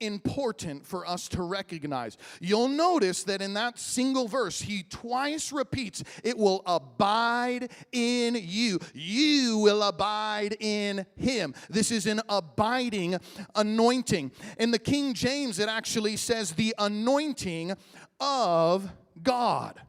important 0.00 0.86
for 0.86 1.06
us 1.06 1.28
to 1.28 1.42
recognize. 1.42 2.16
You'll 2.40 2.68
notice 2.68 3.24
that 3.24 3.42
in 3.42 3.54
that 3.54 3.78
single 3.78 4.28
verse, 4.28 4.60
he 4.60 4.82
twice 4.84 5.52
repeats, 5.52 6.02
It 6.22 6.38
will 6.38 6.62
abide 6.66 7.70
in 7.92 8.36
you. 8.40 8.78
You 8.94 9.58
will 9.58 9.82
abide 9.82 10.56
in 10.60 11.06
him. 11.16 11.54
This 11.68 11.90
is 11.90 12.06
an 12.06 12.20
abiding 12.28 13.16
anointing. 13.54 14.32
In 14.58 14.70
the 14.70 14.78
King 14.78 15.14
James, 15.14 15.58
it 15.58 15.68
actually 15.68 16.16
says, 16.16 16.52
The 16.52 16.74
anointing 16.78 17.74
of 18.20 18.90
God. 19.22 19.80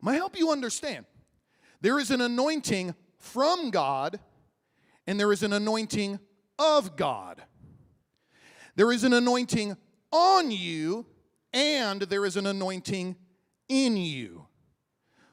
May 0.00 0.12
I 0.12 0.14
help 0.16 0.36
you 0.36 0.50
understand? 0.50 1.06
There 1.80 1.98
is 1.98 2.10
an 2.10 2.20
anointing 2.20 2.94
from 3.18 3.70
God, 3.70 4.18
and 5.06 5.18
there 5.18 5.32
is 5.32 5.42
an 5.42 5.52
anointing 5.52 6.18
of 6.58 6.96
God. 6.96 7.42
There 8.74 8.92
is 8.92 9.04
an 9.04 9.12
anointing 9.12 9.76
on 10.10 10.50
you, 10.50 11.06
and 11.52 12.02
there 12.02 12.24
is 12.24 12.36
an 12.36 12.46
anointing 12.46 13.16
in 13.68 13.96
you. 13.96 14.46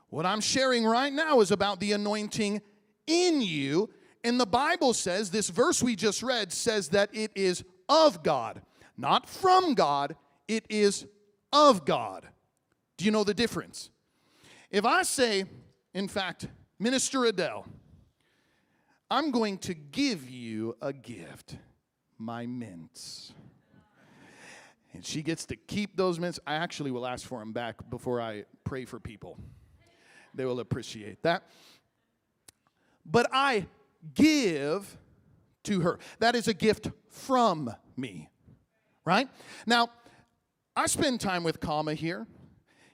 What 0.10 0.26
I'm 0.26 0.42
sharing 0.42 0.86
right 0.86 1.14
now 1.14 1.40
is 1.42 1.52
about 1.52 1.80
the 1.80 1.92
anointing 1.92 2.62
in 3.08 3.42
you. 3.42 3.90
And 4.24 4.40
the 4.40 4.46
Bible 4.46 4.94
says, 4.94 5.32
this 5.32 5.50
verse 5.50 5.84
we 5.84 5.96
just 5.96 6.24
read 6.24 6.52
says 6.52 6.90
that 6.90 7.10
it 7.14 7.32
is 7.36 7.64
of 7.88 8.24
God, 8.24 8.62
not 8.98 9.30
from 9.30 9.74
God, 9.74 10.16
it 10.48 10.66
is 10.70 11.06
of 11.54 11.86
God. 11.86 12.28
Do 12.98 13.06
you 13.06 13.12
know 13.12 13.24
the 13.24 13.34
difference? 13.34 13.90
If 14.72 14.86
I 14.86 15.04
say, 15.04 15.46
in 15.94 16.08
fact, 16.08 16.48
Minister 16.80 17.26
Adele, 17.26 17.66
I'm 19.10 19.32
going 19.32 19.58
to 19.60 19.74
give 19.74 20.30
you 20.30 20.76
a 20.82 20.94
gift 20.94 21.56
my 22.20 22.46
mints. 22.46 23.34
And 24.94 25.06
she 25.06 25.22
gets 25.22 25.46
to 25.48 25.56
keep 25.56 25.96
those 25.96 26.20
mints. 26.20 26.40
I 26.46 26.56
actually 26.56 26.92
will 26.92 27.08
ask 27.08 27.26
for 27.26 27.40
them 27.40 27.54
back 27.54 27.90
before 27.90 28.22
I 28.22 28.46
pray 28.64 28.86
for 28.86 29.00
people. 29.00 29.38
They 30.34 30.46
will 30.46 30.60
appreciate 30.60 31.24
that. 31.24 31.44
But 33.06 33.28
I 33.32 33.66
give 34.14 34.98
to 35.64 35.82
her. 35.82 36.00
That 36.20 36.36
is 36.36 36.48
a 36.48 36.54
gift 36.54 36.90
from 37.10 37.74
me, 37.98 38.30
right? 39.06 39.28
Now, 39.66 39.90
I 40.76 40.88
spend 40.88 41.20
time 41.20 41.44
with 41.44 41.60
Kama 41.60 41.94
here. 41.94 42.28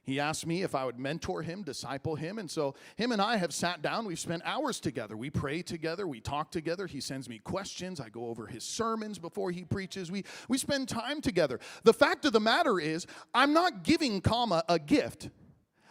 He 0.06 0.20
asked 0.20 0.46
me 0.46 0.62
if 0.62 0.76
I 0.76 0.86
would 0.86 1.00
mentor 1.00 1.42
him, 1.42 1.64
disciple 1.64 2.16
him. 2.16 2.38
And 2.38 2.50
so, 2.50 2.76
him 2.96 3.12
and 3.12 3.20
I 3.20 3.38
have 3.38 3.52
sat 3.52 3.82
down. 3.82 4.06
We've 4.06 4.20
spent 4.20 4.44
hours 4.46 4.80
together. 4.80 5.18
We 5.18 5.32
pray 5.32 5.64
together. 5.64 6.08
We 6.08 6.22
talk 6.22 6.52
together. 6.52 6.86
He 6.86 7.02
sends 7.02 7.28
me 7.28 7.40
questions. 7.40 8.00
I 8.00 8.10
go 8.10 8.28
over 8.28 8.46
his 8.46 8.64
sermons 8.64 9.18
before 9.18 9.50
he 9.50 9.66
preaches. 9.66 10.12
We, 10.12 10.24
we 10.48 10.60
spend 10.60 10.90
time 10.90 11.22
together. 11.22 11.60
The 11.84 11.94
fact 11.94 12.24
of 12.26 12.34
the 12.34 12.40
matter 12.40 12.80
is, 12.80 13.08
I'm 13.34 13.52
not 13.52 13.84
giving 13.84 14.22
Kama 14.22 14.64
a 14.70 14.78
gift. 14.78 15.30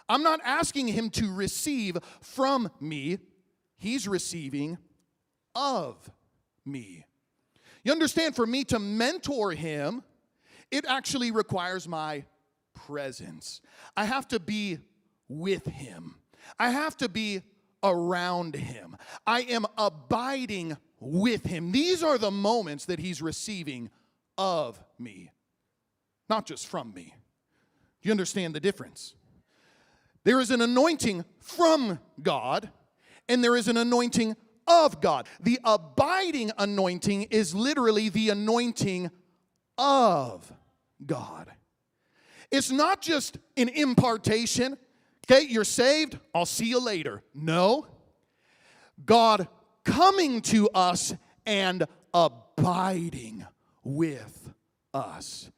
I'm 0.09 0.23
not 0.23 0.41
asking 0.45 0.89
him 0.89 1.11
to 1.11 1.35
receive 1.35 1.99
from 2.21 2.71
me. 2.79 3.19
He's 3.77 4.07
receiving 4.07 4.79
of 5.57 6.09
me. 6.65 7.05
You 7.83 7.91
understand, 7.91 8.37
for 8.37 8.47
me 8.47 8.63
to 8.65 8.79
mentor 8.79 9.51
him, 9.51 10.05
it 10.71 10.85
actually 10.87 11.33
requires 11.33 11.89
my 11.89 12.25
presence. 12.75 13.61
I 13.97 14.05
have 14.05 14.29
to 14.29 14.41
be 14.41 14.79
with 15.29 15.67
him. 15.67 16.17
I 16.59 16.71
have 16.71 16.97
to 16.99 17.09
be 17.09 17.43
around 17.83 18.55
him. 18.55 18.97
I 19.27 19.43
am 19.43 19.67
abiding 19.77 20.77
with 21.01 21.45
him. 21.45 21.73
These 21.73 22.03
are 22.03 22.19
the 22.19 22.31
moments 22.31 22.87
that 22.87 22.99
he's 22.99 23.23
receiving 23.23 23.91
of 24.37 24.83
me, 24.99 25.31
not 26.29 26.47
just 26.47 26.67
from 26.67 26.93
me. 26.95 27.15
Do 28.03 28.09
you 28.09 28.11
understand 28.11 28.55
the 28.55 28.61
difference? 28.61 29.15
There 30.25 30.41
is 30.41 30.51
an 30.51 30.63
anointing 30.63 31.25
from 31.41 31.99
God, 32.23 32.71
and 33.29 33.45
there 33.45 33.57
is 33.57 33.69
an 33.69 33.77
anointing 33.77 34.37
of 34.67 35.01
God. 35.01 35.27
The 35.41 35.61
abiding 35.65 36.51
anointing 36.57 37.25
is 37.25 37.55
literally 37.55 38.09
the 38.09 38.31
anointing 38.31 39.11
of 39.77 40.51
God. 41.05 41.51
It's 42.55 42.71
not 42.71 43.03
just 43.03 43.39
an 43.57 43.69
impartation. 43.69 44.77
Okay, 45.29 45.45
you're 45.45 45.65
saved, 45.65 46.19
I'll 46.33 46.47
see 46.47 46.67
you 46.67 46.79
later. 46.79 47.21
No. 47.35 47.89
God 49.05 49.49
coming 49.85 50.41
to 50.43 50.69
us 50.71 51.13
and 51.45 51.85
abiding 52.15 53.45
with 53.83 54.55
us. 54.93 55.51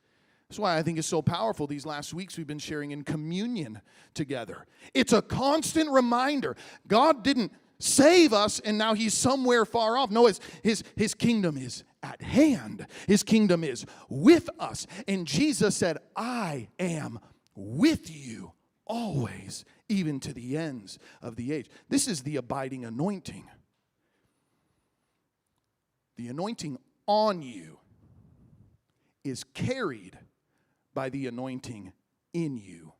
That's 0.49 0.59
why 0.59 0.79
I 0.79 0.83
think 0.83 0.97
it's 0.97 1.07
so 1.07 1.21
powerful 1.21 1.67
these 1.67 1.85
last 1.85 2.15
weeks 2.15 2.39
we've 2.39 2.47
been 2.47 2.59
sharing 2.59 2.93
in 2.93 3.03
communion 3.03 3.83
together. 4.15 4.65
It's 4.95 5.13
a 5.13 5.21
constant 5.21 5.91
reminder. 5.91 6.57
God 6.87 7.23
didn't 7.23 7.53
save 7.79 8.33
us 8.33 8.61
and 8.61 8.79
now 8.79 8.95
he's 8.95 9.15
somewhere 9.15 9.65
far 9.65 9.97
off. 9.97 10.11
No, 10.11 10.27
his, 10.27 10.41
his, 10.63 10.85
his 10.97 11.15
kingdom 11.15 11.57
is 11.57 11.85
at 12.03 12.23
hand, 12.23 12.87
his 13.07 13.23
kingdom 13.23 13.65
is 13.65 13.85
with 14.09 14.49
us. 14.59 14.87
And 15.09 15.27
Jesus 15.27 15.77
said, 15.77 15.99
I 16.15 16.69
am 16.79 17.19
with 17.55 18.15
you 18.15 18.53
always, 18.87 19.65
even 19.89 20.21
to 20.21 20.33
the 20.33 20.57
ends 20.57 20.99
of 21.21 21.37
the 21.37 21.53
age. 21.53 21.69
This 21.89 22.07
is 22.07 22.23
the 22.23 22.37
abiding 22.37 22.85
anointing. 22.85 23.49
The 26.17 26.29
anointing 26.29 26.79
on 27.07 27.43
you 27.43 27.79
is 29.25 29.45
carried 29.45 30.19
by 30.95 31.11
the 31.11 31.27
anointing 31.27 31.93
in 32.33 32.57
you. 32.57 32.93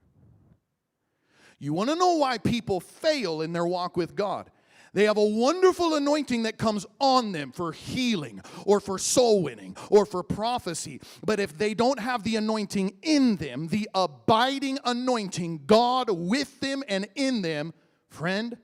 You 1.59 1.73
want 1.73 1.89
to 1.89 1.97
know 1.97 2.17
why 2.17 2.39
people 2.39 2.81
fail 2.81 3.41
in 3.41 3.53
their 3.53 3.67
walk 3.67 3.97
with 3.97 4.15
God? 4.15 4.51
They 4.97 5.05
have 5.05 5.19
a 5.19 5.27
wonderful 5.27 5.95
anointing 5.95 6.45
that 6.45 6.57
comes 6.57 6.87
on 6.99 7.33
them 7.33 7.53
for 7.53 7.73
healing 7.73 8.41
or 8.65 8.81
for 8.81 8.99
soul 8.99 9.43
winning 9.43 9.77
or 9.91 10.07
for 10.07 10.23
prophecy. 10.23 11.03
But 11.23 11.39
if 11.39 11.59
they 11.59 11.75
don't 11.75 12.01
have 12.01 12.23
the 12.23 12.37
anointing 12.37 12.95
in 13.03 13.37
them, 13.37 13.69
the 13.69 13.91
abiding 13.95 14.79
anointing, 14.87 15.65
God 15.67 16.09
with 16.09 16.61
them 16.61 16.83
and 16.89 17.07
in 17.15 17.43
them, 17.43 17.75
friend, 18.09 18.57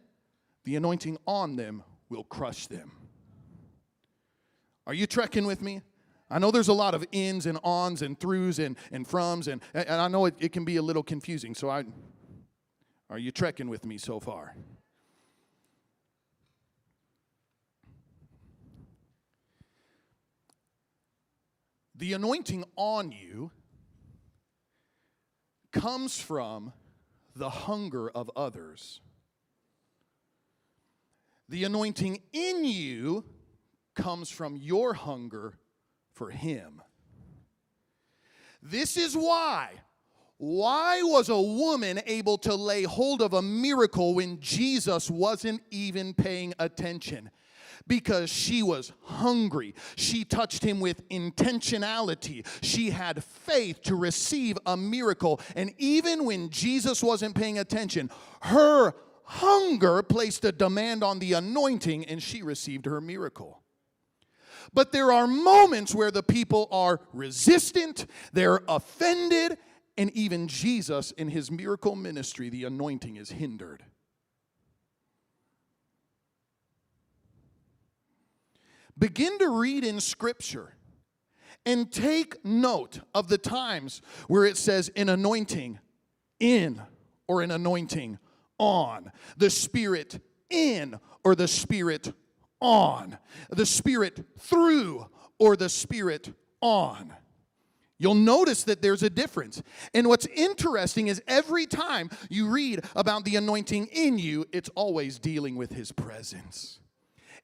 the 0.64 0.74
anointing 0.76 1.18
on 1.26 1.56
them 1.56 1.82
will 2.08 2.24
crush 2.24 2.66
them. 2.66 2.92
Are 4.86 4.94
you 4.94 5.06
trekking 5.06 5.44
with 5.44 5.60
me? 5.60 5.82
I 6.30 6.38
know 6.38 6.50
there's 6.50 6.68
a 6.68 6.72
lot 6.72 6.94
of 6.94 7.04
ins 7.12 7.44
and 7.44 7.58
ons 7.62 8.00
and 8.00 8.18
throughs 8.18 8.58
and, 8.58 8.78
and 8.90 9.06
froms, 9.06 9.48
and, 9.48 9.60
and 9.74 10.00
I 10.00 10.08
know 10.08 10.24
it, 10.24 10.36
it 10.38 10.52
can 10.52 10.64
be 10.64 10.76
a 10.76 10.82
little 10.82 11.02
confusing. 11.02 11.54
So, 11.54 11.68
I, 11.68 11.84
are 13.10 13.18
you 13.18 13.32
trekking 13.32 13.68
with 13.68 13.84
me 13.84 13.98
so 13.98 14.18
far? 14.18 14.56
The 21.94 22.14
anointing 22.14 22.64
on 22.76 23.12
you 23.12 23.50
comes 25.72 26.18
from 26.18 26.72
the 27.34 27.50
hunger 27.50 28.10
of 28.10 28.30
others. 28.36 29.00
The 31.48 31.64
anointing 31.64 32.22
in 32.32 32.64
you 32.64 33.24
comes 33.94 34.30
from 34.30 34.56
your 34.56 34.94
hunger 34.94 35.58
for 36.14 36.30
Him. 36.30 36.80
This 38.62 38.96
is 38.96 39.16
why. 39.16 39.72
Why 40.38 41.02
was 41.02 41.28
a 41.28 41.40
woman 41.40 42.00
able 42.06 42.38
to 42.38 42.54
lay 42.54 42.84
hold 42.84 43.22
of 43.22 43.32
a 43.32 43.42
miracle 43.42 44.14
when 44.14 44.40
Jesus 44.40 45.10
wasn't 45.10 45.62
even 45.70 46.14
paying 46.14 46.54
attention? 46.58 47.30
Because 47.86 48.30
she 48.30 48.62
was 48.62 48.92
hungry. 49.02 49.74
She 49.96 50.24
touched 50.24 50.64
him 50.64 50.80
with 50.80 51.08
intentionality. 51.08 52.46
She 52.62 52.90
had 52.90 53.22
faith 53.22 53.82
to 53.82 53.96
receive 53.96 54.58
a 54.66 54.76
miracle. 54.76 55.40
And 55.56 55.72
even 55.78 56.24
when 56.24 56.50
Jesus 56.50 57.02
wasn't 57.02 57.34
paying 57.34 57.58
attention, 57.58 58.10
her 58.42 58.94
hunger 59.24 60.02
placed 60.02 60.44
a 60.44 60.52
demand 60.52 61.02
on 61.02 61.18
the 61.18 61.32
anointing 61.32 62.04
and 62.04 62.22
she 62.22 62.42
received 62.42 62.86
her 62.86 63.00
miracle. 63.00 63.62
But 64.72 64.92
there 64.92 65.12
are 65.12 65.26
moments 65.26 65.94
where 65.94 66.10
the 66.10 66.22
people 66.22 66.68
are 66.70 67.00
resistant, 67.12 68.06
they're 68.32 68.60
offended, 68.68 69.58
and 69.98 70.10
even 70.12 70.48
Jesus 70.48 71.10
in 71.12 71.28
his 71.28 71.50
miracle 71.50 71.96
ministry, 71.96 72.48
the 72.48 72.64
anointing 72.64 73.16
is 73.16 73.30
hindered. 73.30 73.84
Begin 78.98 79.38
to 79.38 79.48
read 79.48 79.84
in 79.84 80.00
Scripture 80.00 80.74
and 81.64 81.90
take 81.90 82.44
note 82.44 83.00
of 83.14 83.28
the 83.28 83.38
times 83.38 84.02
where 84.28 84.44
it 84.44 84.56
says 84.56 84.90
an 84.96 85.08
anointing 85.08 85.78
in 86.40 86.82
or 87.28 87.42
an 87.42 87.50
anointing 87.50 88.18
on, 88.58 89.12
the 89.36 89.50
Spirit 89.50 90.20
in 90.50 90.98
or 91.24 91.34
the 91.34 91.48
Spirit 91.48 92.12
on, 92.60 93.18
the 93.50 93.66
Spirit 93.66 94.24
through 94.38 95.06
or 95.38 95.56
the 95.56 95.68
Spirit 95.68 96.32
on. 96.60 97.14
You'll 97.98 98.14
notice 98.14 98.64
that 98.64 98.82
there's 98.82 99.04
a 99.04 99.10
difference. 99.10 99.62
And 99.94 100.08
what's 100.08 100.26
interesting 100.26 101.06
is 101.06 101.22
every 101.28 101.66
time 101.66 102.10
you 102.28 102.48
read 102.48 102.84
about 102.96 103.24
the 103.24 103.36
anointing 103.36 103.86
in 103.92 104.18
you, 104.18 104.44
it's 104.52 104.68
always 104.74 105.20
dealing 105.20 105.54
with 105.54 105.72
His 105.72 105.92
presence. 105.92 106.80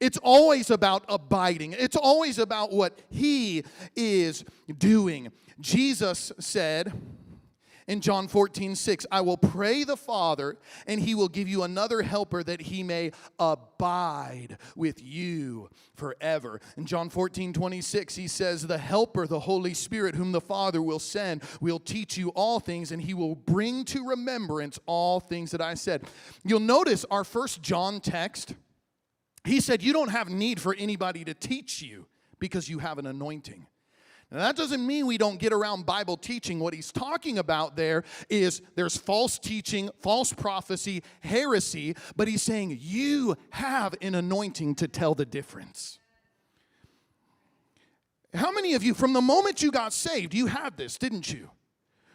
It's 0.00 0.18
always 0.18 0.70
about 0.70 1.04
abiding. 1.08 1.72
It's 1.72 1.96
always 1.96 2.38
about 2.38 2.72
what 2.72 3.00
he 3.10 3.64
is 3.96 4.44
doing. 4.78 5.32
Jesus 5.60 6.32
said 6.38 6.92
in 7.88 8.02
John 8.02 8.28
14, 8.28 8.76
6, 8.76 9.06
I 9.10 9.22
will 9.22 9.38
pray 9.38 9.82
the 9.82 9.96
Father, 9.96 10.58
and 10.86 11.00
he 11.00 11.14
will 11.14 11.28
give 11.28 11.48
you 11.48 11.62
another 11.62 12.02
helper 12.02 12.44
that 12.44 12.60
he 12.60 12.82
may 12.82 13.12
abide 13.38 14.58
with 14.76 15.02
you 15.02 15.70
forever. 15.96 16.60
In 16.76 16.84
John 16.84 17.08
14, 17.08 17.54
26, 17.54 18.14
he 18.14 18.28
says, 18.28 18.66
The 18.66 18.76
helper, 18.76 19.26
the 19.26 19.40
Holy 19.40 19.72
Spirit, 19.72 20.14
whom 20.14 20.32
the 20.32 20.40
Father 20.40 20.82
will 20.82 20.98
send, 20.98 21.42
will 21.62 21.80
teach 21.80 22.18
you 22.18 22.28
all 22.30 22.60
things, 22.60 22.92
and 22.92 23.00
he 23.00 23.14
will 23.14 23.34
bring 23.34 23.86
to 23.86 24.06
remembrance 24.06 24.78
all 24.84 25.18
things 25.18 25.50
that 25.52 25.62
I 25.62 25.72
said. 25.72 26.04
You'll 26.44 26.60
notice 26.60 27.06
our 27.10 27.24
first 27.24 27.62
John 27.62 28.00
text 28.00 28.54
he 29.48 29.60
said, 29.60 29.82
You 29.82 29.92
don't 29.92 30.10
have 30.10 30.28
need 30.28 30.60
for 30.60 30.74
anybody 30.78 31.24
to 31.24 31.34
teach 31.34 31.82
you 31.82 32.06
because 32.38 32.68
you 32.68 32.78
have 32.78 32.98
an 32.98 33.06
anointing. 33.06 33.66
Now, 34.30 34.38
that 34.38 34.56
doesn't 34.56 34.86
mean 34.86 35.06
we 35.06 35.16
don't 35.16 35.38
get 35.38 35.54
around 35.54 35.86
Bible 35.86 36.18
teaching. 36.18 36.60
What 36.60 36.74
he's 36.74 36.92
talking 36.92 37.38
about 37.38 37.76
there 37.76 38.04
is 38.28 38.60
there's 38.74 38.96
false 38.96 39.38
teaching, 39.38 39.88
false 40.00 40.34
prophecy, 40.34 41.02
heresy, 41.20 41.96
but 42.14 42.28
he's 42.28 42.42
saying 42.42 42.76
you 42.78 43.36
have 43.50 43.94
an 44.02 44.14
anointing 44.14 44.74
to 44.76 44.88
tell 44.88 45.14
the 45.14 45.24
difference. 45.24 45.98
How 48.34 48.52
many 48.52 48.74
of 48.74 48.82
you, 48.82 48.92
from 48.92 49.14
the 49.14 49.22
moment 49.22 49.62
you 49.62 49.70
got 49.70 49.94
saved, 49.94 50.34
you 50.34 50.46
had 50.46 50.76
this, 50.76 50.98
didn't 50.98 51.32
you? 51.32 51.50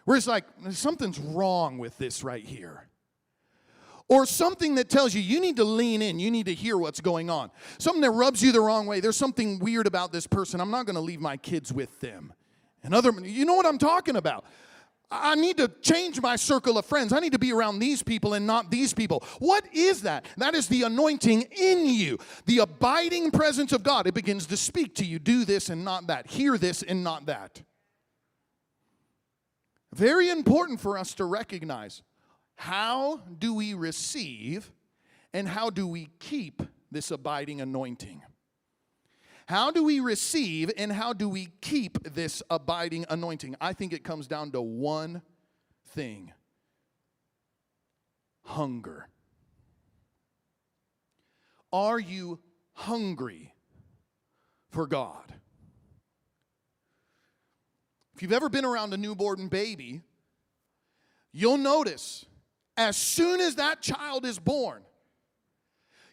Where 0.06 0.15
it's 0.15 0.28
like, 0.28 0.46
something's 0.69 1.17
wrong 1.17 1.80
with 1.80 1.98
this 1.98 2.24
right 2.24 2.46
here 2.46 2.88
or 4.10 4.26
something 4.26 4.76
that 4.76 4.89
tells 4.89 5.13
you 5.13 5.22
you 5.22 5.39
need 5.39 5.56
to 5.58 5.63
lean 5.63 6.02
in, 6.02 6.20
you 6.20 6.30
need 6.30 6.46
to 6.46 6.54
hear 6.54 6.78
what's 6.78 7.02
going 7.02 7.30
on. 7.30 7.52
Something 7.78 8.02
that 8.02 8.12
rubs 8.12 8.42
you 8.42 8.52
the 8.52 8.62
wrong 8.62 8.86
way. 8.86 9.00
There's 9.00 9.18
something 9.18 9.60
weird 9.60 9.88
about 9.88 10.12
this 10.12 10.28
person. 10.28 10.60
I'm 10.60 10.72
not 10.72 10.86
going 10.86 10.96
to 10.96 11.02
leave 11.02 11.22
my 11.22 11.38
kids 11.38 11.72
with 11.72 12.00
them. 12.00 12.34
And 12.84 12.94
other 12.94 13.12
you 13.24 13.46
know 13.46 13.56
what 13.56 13.66
I'm 13.66 13.78
talking 13.78 14.16
about. 14.16 14.46
I 15.10 15.36
need 15.36 15.58
to 15.58 15.68
change 15.82 16.20
my 16.22 16.36
circle 16.36 16.78
of 16.78 16.86
friends. 16.86 17.13
I 17.13 17.20
need 17.20 17.34
to 17.34 17.39
be 17.39 17.54
around 17.54 17.80
these 17.80 18.02
people 18.02 18.34
and 18.34 18.48
not 18.48 18.72
these 18.72 18.94
people. 18.94 19.24
What 19.39 19.63
is 19.72 20.02
that? 20.02 20.26
That 20.38 20.56
is 20.56 20.68
the 20.68 20.84
anointing 20.84 21.44
in 21.52 21.86
you, 21.86 22.18
the 22.46 22.60
abiding 22.60 23.30
presence 23.30 23.72
of 23.74 23.84
God. 23.84 24.08
It 24.08 24.16
begins 24.16 24.48
to 24.48 24.58
speak 24.58 24.96
to 24.96 25.06
you 25.06 25.20
do 25.20 25.46
this 25.46 25.70
and 25.70 25.86
not 25.86 26.08
that, 26.08 26.28
hear 26.28 26.58
this 26.58 26.82
and 26.82 27.04
not 27.04 27.28
that. 27.28 27.62
Very 29.94 30.30
important 30.30 30.80
for 30.80 30.98
us 30.98 31.13
to 31.16 31.26
recognize 31.26 32.02
how 32.63 33.19
do 33.39 33.54
we 33.54 33.73
receive 33.73 34.71
and 35.34 35.49
how 35.49 35.69
do 35.69 35.86
we 35.86 36.08
keep 36.19 36.63
this 36.89 37.12
abiding 37.12 37.60
anointing? 37.60 38.21
How 39.47 39.69
do 39.69 39.84
we 39.84 39.99
receive 39.99 40.71
and 40.78 40.89
how 40.89 41.12
do 41.12 41.28
we 41.28 41.49
keep 41.60 42.02
this 42.13 42.41
abiding 42.49 43.06
anointing? 43.10 43.58
I 43.60 43.73
think 43.73 43.91
it 43.91 44.06
comes 44.06 44.28
down 44.28 44.52
to 44.52 44.62
one 44.62 45.23
thing 45.88 46.32
hunger. 48.43 49.10
Are 51.73 51.99
you 51.99 52.39
hungry 52.71 53.54
for 54.69 54.88
God? 54.88 55.34
If 58.15 58.21
you've 58.21 58.32
ever 58.32 58.47
been 58.47 58.63
around 58.63 58.93
a 58.93 58.97
newborn 58.97 59.49
baby, 59.49 59.99
you'll 61.34 61.58
notice 61.58 62.26
as 62.77 62.97
soon 62.97 63.39
as 63.39 63.55
that 63.55 63.81
child 63.81 64.25
is 64.25 64.39
born, 64.39 64.81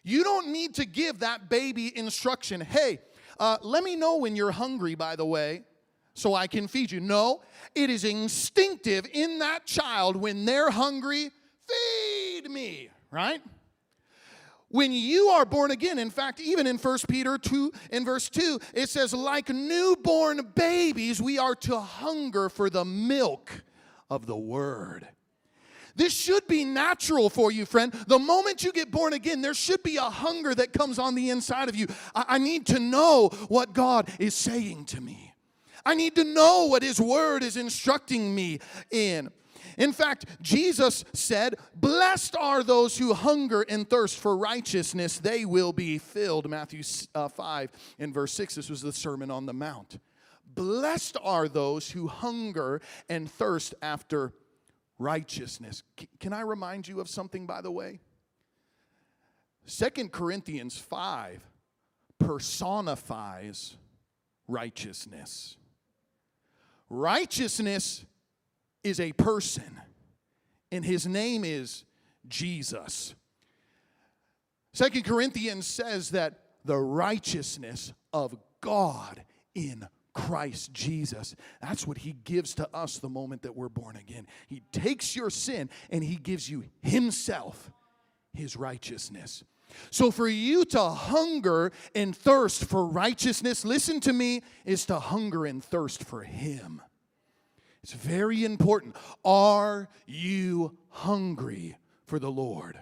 you 0.03 0.23
don't 0.23 0.49
need 0.49 0.75
to 0.75 0.85
give 0.85 1.19
that 1.19 1.49
baby 1.49 1.95
instruction. 1.97 2.61
Hey, 2.61 2.99
uh, 3.39 3.57
let 3.61 3.83
me 3.83 3.95
know 3.95 4.17
when 4.17 4.35
you're 4.35 4.51
hungry, 4.51 4.95
by 4.95 5.15
the 5.15 5.25
way, 5.25 5.63
so 6.13 6.33
I 6.33 6.47
can 6.47 6.67
feed 6.67 6.91
you. 6.91 6.99
No, 6.99 7.41
it 7.75 7.89
is 7.89 8.03
instinctive 8.03 9.05
in 9.13 9.39
that 9.39 9.65
child 9.65 10.15
when 10.15 10.45
they're 10.45 10.69
hungry, 10.69 11.31
feed 11.67 12.49
me, 12.49 12.89
right? 13.11 13.41
When 14.69 14.93
you 14.93 15.27
are 15.27 15.45
born 15.45 15.71
again, 15.71 15.99
in 15.99 16.09
fact, 16.09 16.39
even 16.39 16.65
in 16.65 16.77
1 16.77 16.99
Peter 17.09 17.37
2, 17.37 17.73
in 17.91 18.05
verse 18.05 18.29
2, 18.29 18.57
it 18.73 18.87
says, 18.87 19.13
like 19.13 19.49
newborn 19.49 20.51
babies, 20.55 21.21
we 21.21 21.37
are 21.37 21.55
to 21.55 21.79
hunger 21.79 22.47
for 22.47 22.69
the 22.69 22.85
milk 22.85 23.63
of 24.09 24.27
the 24.27 24.37
word. 24.37 25.07
This 25.95 26.13
should 26.13 26.47
be 26.47 26.65
natural 26.65 27.29
for 27.29 27.51
you, 27.51 27.65
friend. 27.65 27.91
The 28.07 28.19
moment 28.19 28.63
you 28.63 28.71
get 28.71 28.91
born 28.91 29.13
again, 29.13 29.41
there 29.41 29.53
should 29.53 29.83
be 29.83 29.97
a 29.97 30.01
hunger 30.01 30.53
that 30.55 30.73
comes 30.73 30.99
on 30.99 31.15
the 31.15 31.29
inside 31.29 31.69
of 31.69 31.75
you. 31.75 31.87
I, 32.15 32.25
I 32.29 32.37
need 32.37 32.65
to 32.67 32.79
know 32.79 33.29
what 33.47 33.73
God 33.73 34.09
is 34.19 34.35
saying 34.35 34.85
to 34.85 35.01
me. 35.01 35.33
I 35.85 35.95
need 35.95 36.15
to 36.15 36.23
know 36.23 36.65
what 36.65 36.83
His 36.83 36.99
Word 36.99 37.43
is 37.43 37.57
instructing 37.57 38.33
me 38.33 38.59
in. 38.91 39.29
In 39.77 39.93
fact, 39.93 40.25
Jesus 40.41 41.03
said, 41.13 41.55
Blessed 41.75 42.35
are 42.35 42.63
those 42.63 42.97
who 42.97 43.13
hunger 43.13 43.63
and 43.67 43.89
thirst 43.89 44.17
for 44.17 44.37
righteousness, 44.37 45.19
they 45.19 45.45
will 45.45 45.73
be 45.73 45.97
filled. 45.97 46.49
Matthew 46.49 46.83
uh, 47.15 47.27
5 47.27 47.71
and 47.99 48.13
verse 48.13 48.33
6. 48.33 48.55
This 48.55 48.69
was 48.69 48.81
the 48.81 48.93
Sermon 48.93 49.31
on 49.31 49.45
the 49.45 49.53
Mount. 49.53 49.99
Blessed 50.53 51.17
are 51.23 51.47
those 51.47 51.91
who 51.91 52.07
hunger 52.07 52.81
and 53.07 53.31
thirst 53.31 53.73
after 53.81 54.33
righteousness. 55.01 55.83
Can 56.19 56.31
I 56.31 56.41
remind 56.41 56.87
you 56.87 56.99
of 56.99 57.09
something, 57.09 57.45
by 57.45 57.61
the 57.61 57.71
way? 57.71 57.99
Second 59.65 60.11
Corinthians 60.11 60.77
5 60.77 61.41
personifies 62.19 63.75
righteousness. 64.47 65.57
Righteousness 66.89 68.05
is 68.83 68.99
a 68.99 69.13
person, 69.13 69.79
and 70.71 70.83
his 70.83 71.07
name 71.07 71.43
is 71.45 71.85
Jesus. 72.27 73.15
Second 74.73 75.03
Corinthians 75.05 75.67
says 75.67 76.11
that 76.11 76.39
the 76.63 76.77
righteousness 76.77 77.93
of 78.13 78.35
God 78.61 79.23
in 79.55 79.87
Christ 80.31 80.71
Jesus. 80.71 81.35
That's 81.61 81.85
what 81.85 81.97
he 81.97 82.13
gives 82.23 82.55
to 82.55 82.69
us 82.73 82.99
the 82.99 83.09
moment 83.09 83.41
that 83.41 83.53
we're 83.53 83.67
born 83.67 83.97
again. 83.97 84.25
He 84.47 84.61
takes 84.71 85.13
your 85.13 85.29
sin 85.29 85.69
and 85.89 86.01
he 86.01 86.15
gives 86.15 86.49
you 86.49 86.63
himself, 86.81 87.69
his 88.33 88.55
righteousness. 88.55 89.43
So, 89.89 90.09
for 90.09 90.29
you 90.29 90.63
to 90.63 90.81
hunger 90.81 91.73
and 91.93 92.15
thirst 92.15 92.63
for 92.63 92.85
righteousness, 92.85 93.65
listen 93.65 93.99
to 94.01 94.13
me, 94.13 94.41
is 94.63 94.85
to 94.85 94.99
hunger 94.99 95.45
and 95.45 95.61
thirst 95.61 96.05
for 96.05 96.23
him. 96.23 96.81
It's 97.83 97.91
very 97.91 98.45
important. 98.45 98.95
Are 99.25 99.89
you 100.05 100.77
hungry 100.91 101.77
for 102.05 102.19
the 102.19 102.31
Lord? 102.31 102.79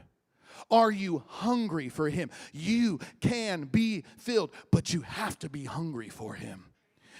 Are 0.69 0.91
you 0.91 1.23
hungry 1.25 1.89
for 1.89 2.09
Him? 2.09 2.29
You 2.53 2.99
can 3.21 3.63
be 3.63 4.03
filled, 4.17 4.51
but 4.71 4.93
you 4.93 5.01
have 5.01 5.39
to 5.39 5.49
be 5.49 5.63
hungry 5.63 6.09
for 6.09 6.35
Him. 6.35 6.65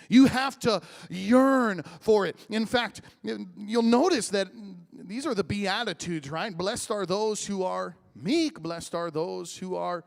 You 0.10 0.26
have 0.26 0.60
to 0.60 0.82
yearn 1.10 1.84
for 2.02 2.26
it. 2.26 2.36
In 2.50 2.66
fact, 2.66 3.02
you'll 3.24 3.84
notice 3.84 4.30
that 4.30 4.50
these 4.92 5.26
are 5.26 5.36
the 5.36 5.44
Beatitudes, 5.44 6.30
right? 6.30 6.56
Blessed 6.56 6.92
are 6.92 7.06
those 7.06 7.46
who 7.46 7.64
are 7.64 7.96
meek, 8.16 8.60
blessed 8.60 8.96
are 8.96 9.12
those 9.12 9.56
who 9.56 9.76
are 9.76 10.04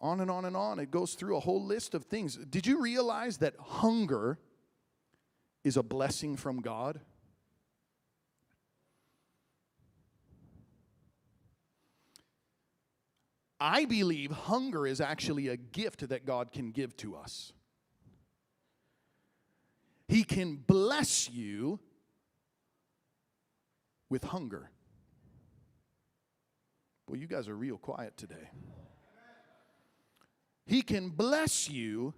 on 0.00 0.20
and 0.20 0.30
on 0.30 0.46
and 0.46 0.56
on. 0.56 0.78
It 0.78 0.90
goes 0.90 1.14
through 1.14 1.36
a 1.36 1.40
whole 1.40 1.64
list 1.64 1.94
of 1.94 2.04
things. 2.04 2.36
Did 2.36 2.66
you 2.66 2.80
realize 2.80 3.38
that 3.38 3.54
hunger 3.58 4.38
is 5.62 5.76
a 5.76 5.82
blessing 5.82 6.36
from 6.36 6.60
God? 6.60 7.00
I 13.60 13.84
believe 13.86 14.30
hunger 14.30 14.86
is 14.86 15.00
actually 15.00 15.48
a 15.48 15.56
gift 15.56 16.08
that 16.08 16.26
God 16.26 16.52
can 16.52 16.70
give 16.70 16.96
to 16.98 17.16
us. 17.16 17.52
He 20.08 20.24
can 20.24 20.56
bless 20.56 21.30
you 21.30 21.80
with 24.10 24.24
hunger. 24.24 24.70
Well, 27.08 27.18
you 27.18 27.26
guys 27.26 27.48
are 27.48 27.56
real 27.56 27.78
quiet 27.78 28.16
today. 28.16 28.50
He 30.66 30.82
can 30.82 31.10
bless 31.10 31.68
you 31.68 32.14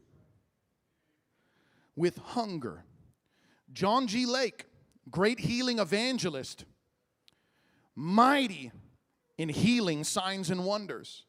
with 1.96 2.18
hunger. 2.18 2.84
John 3.72 4.06
G. 4.06 4.26
Lake, 4.26 4.66
great 5.10 5.40
healing 5.40 5.78
evangelist, 5.78 6.64
mighty 7.96 8.70
in 9.38 9.48
healing 9.48 10.04
signs 10.04 10.50
and 10.50 10.64
wonders. 10.64 11.24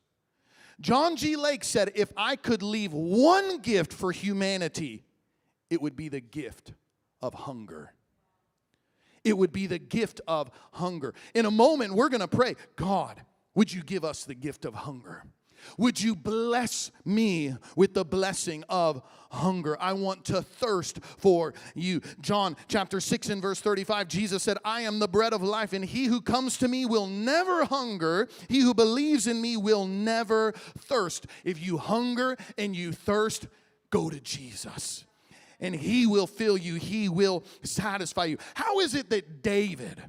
John 0.79 1.15
G. 1.15 1.35
Lake 1.35 1.63
said, 1.63 1.91
If 1.95 2.11
I 2.15 2.35
could 2.35 2.61
leave 2.61 2.93
one 2.93 3.59
gift 3.59 3.91
for 3.91 4.11
humanity, 4.11 5.06
it 5.69 5.81
would 5.81 5.95
be 5.95 6.09
the 6.09 6.21
gift 6.21 6.73
of 7.21 7.33
hunger. 7.33 7.93
It 9.23 9.37
would 9.37 9.51
be 9.51 9.67
the 9.67 9.79
gift 9.79 10.21
of 10.27 10.49
hunger. 10.71 11.13
In 11.33 11.45
a 11.45 11.51
moment, 11.51 11.93
we're 11.93 12.09
gonna 12.09 12.27
pray, 12.27 12.55
God, 12.75 13.21
would 13.55 13.73
you 13.73 13.83
give 13.83 14.05
us 14.05 14.23
the 14.23 14.35
gift 14.35 14.65
of 14.65 14.73
hunger? 14.73 15.23
Would 15.77 15.99
you 15.99 16.15
bless 16.15 16.91
me 17.03 17.55
with 17.75 17.93
the 17.93 18.05
blessing 18.05 18.63
of 18.69 19.01
hunger? 19.31 19.75
I 19.81 19.93
want 19.93 20.25
to 20.25 20.41
thirst 20.41 20.99
for 21.17 21.53
you. 21.75 22.01
John 22.21 22.55
chapter 22.67 22.99
6 22.99 23.29
and 23.29 23.41
verse 23.41 23.59
35, 23.59 24.07
Jesus 24.07 24.43
said, 24.43 24.57
I 24.63 24.81
am 24.81 24.99
the 24.99 25.07
bread 25.07 25.33
of 25.33 25.41
life, 25.41 25.73
and 25.73 25.83
he 25.83 26.05
who 26.05 26.21
comes 26.21 26.57
to 26.59 26.67
me 26.67 26.85
will 26.85 27.07
never 27.07 27.65
hunger. 27.65 28.27
He 28.47 28.59
who 28.59 28.73
believes 28.73 29.27
in 29.27 29.41
me 29.41 29.57
will 29.57 29.87
never 29.87 30.53
thirst. 30.77 31.27
If 31.43 31.59
you 31.65 31.77
hunger 31.77 32.37
and 32.57 32.75
you 32.75 32.91
thirst, 32.91 33.47
go 33.89 34.09
to 34.09 34.19
Jesus. 34.19 35.06
And 35.59 35.75
he 35.75 36.05
will 36.05 36.27
fill 36.27 36.57
you, 36.57 36.75
he 36.75 37.09
will 37.09 37.43
satisfy 37.63 38.25
you. 38.25 38.37
How 38.53 38.79
is 38.79 38.93
it 38.93 39.09
that 39.09 39.41
David, 39.41 40.01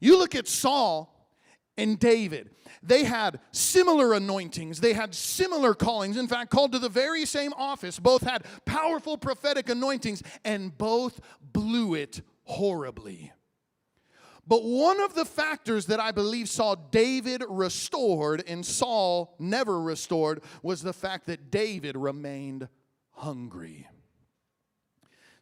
you 0.00 0.18
look 0.18 0.34
at 0.34 0.48
Saul 0.48 1.08
and 1.76 1.98
David, 1.98 2.50
they 2.82 3.04
had 3.04 3.38
similar 3.52 4.12
anointings, 4.12 4.80
they 4.80 4.92
had 4.92 5.14
similar 5.14 5.74
callings, 5.74 6.16
in 6.16 6.26
fact, 6.26 6.50
called 6.50 6.72
to 6.72 6.80
the 6.80 6.88
very 6.88 7.24
same 7.24 7.52
office. 7.52 8.00
Both 8.00 8.22
had 8.22 8.44
powerful 8.64 9.16
prophetic 9.16 9.68
anointings, 9.68 10.22
and 10.44 10.76
both 10.76 11.20
blew 11.40 11.94
it 11.94 12.22
horribly. 12.44 13.32
But 14.46 14.64
one 14.64 15.00
of 15.00 15.14
the 15.14 15.24
factors 15.24 15.86
that 15.86 16.00
I 16.00 16.10
believe 16.10 16.48
saw 16.48 16.74
David 16.74 17.44
restored 17.48 18.42
and 18.48 18.66
Saul 18.66 19.36
never 19.38 19.80
restored 19.80 20.42
was 20.62 20.82
the 20.82 20.92
fact 20.92 21.26
that 21.26 21.52
David 21.52 21.96
remained 21.96 22.68
hungry. 23.12 23.86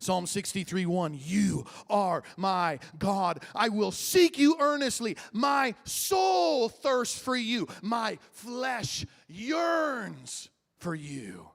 Psalm 0.01 0.27
63 0.27 0.87
1 0.87 1.19
You 1.23 1.67
are 1.91 2.23
my 2.39 2.79
God. 2.99 3.43
I 3.55 3.69
will 3.69 3.93
seek 3.93 4.39
you 4.39 4.57
earnestly. 4.59 5.17
My 5.33 5.75
soul 5.85 6.71
thirsts 6.71 7.19
for 7.19 7.37
you. 7.37 7.69
My 7.83 8.19
flesh 8.33 9.05
yearns 9.29 10.49
for 10.79 10.95
you. 10.95 11.49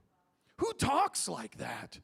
Who 0.58 0.71
talks 0.73 1.27
like 1.27 1.58
that? 1.58 1.99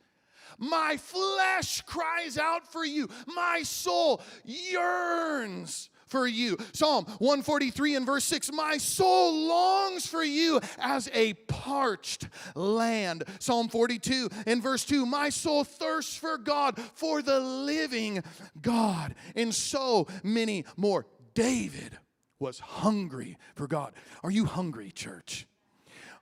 My 0.58 0.98
flesh 0.98 1.82
cries 1.82 2.40
out 2.40 2.72
for 2.72 2.84
you. 2.84 3.08
My 3.28 3.62
soul 3.64 4.22
yearns 4.44 5.90
for 6.12 6.28
you. 6.28 6.58
Psalm 6.74 7.06
143 7.06 7.96
and 7.96 8.06
verse 8.06 8.26
6 8.26 8.52
My 8.52 8.78
soul 8.78 9.48
longs 9.48 10.06
for 10.06 10.24
you 10.24 10.60
as 10.78 11.10
a 11.14 11.34
parched 11.34 12.28
land. 12.54 13.24
Psalm 13.40 13.70
42 13.70 14.30
and 14.46 14.62
verse 14.62 14.86
2 14.86 15.06
My 15.06 15.30
soul 15.30 15.64
thirsts 15.64 16.16
for 16.16 16.38
God, 16.38 16.78
for 16.94 17.22
the 17.22 17.40
living 17.40 18.24
God. 18.62 19.16
And 19.36 19.56
so 19.56 20.08
many 20.22 20.66
more. 20.76 21.06
David 21.34 21.98
was 22.40 22.60
hungry 22.60 23.38
for 23.56 23.66
God. 23.68 23.94
Are 24.22 24.32
you 24.32 24.46
hungry, 24.46 24.92
church? 24.92 25.48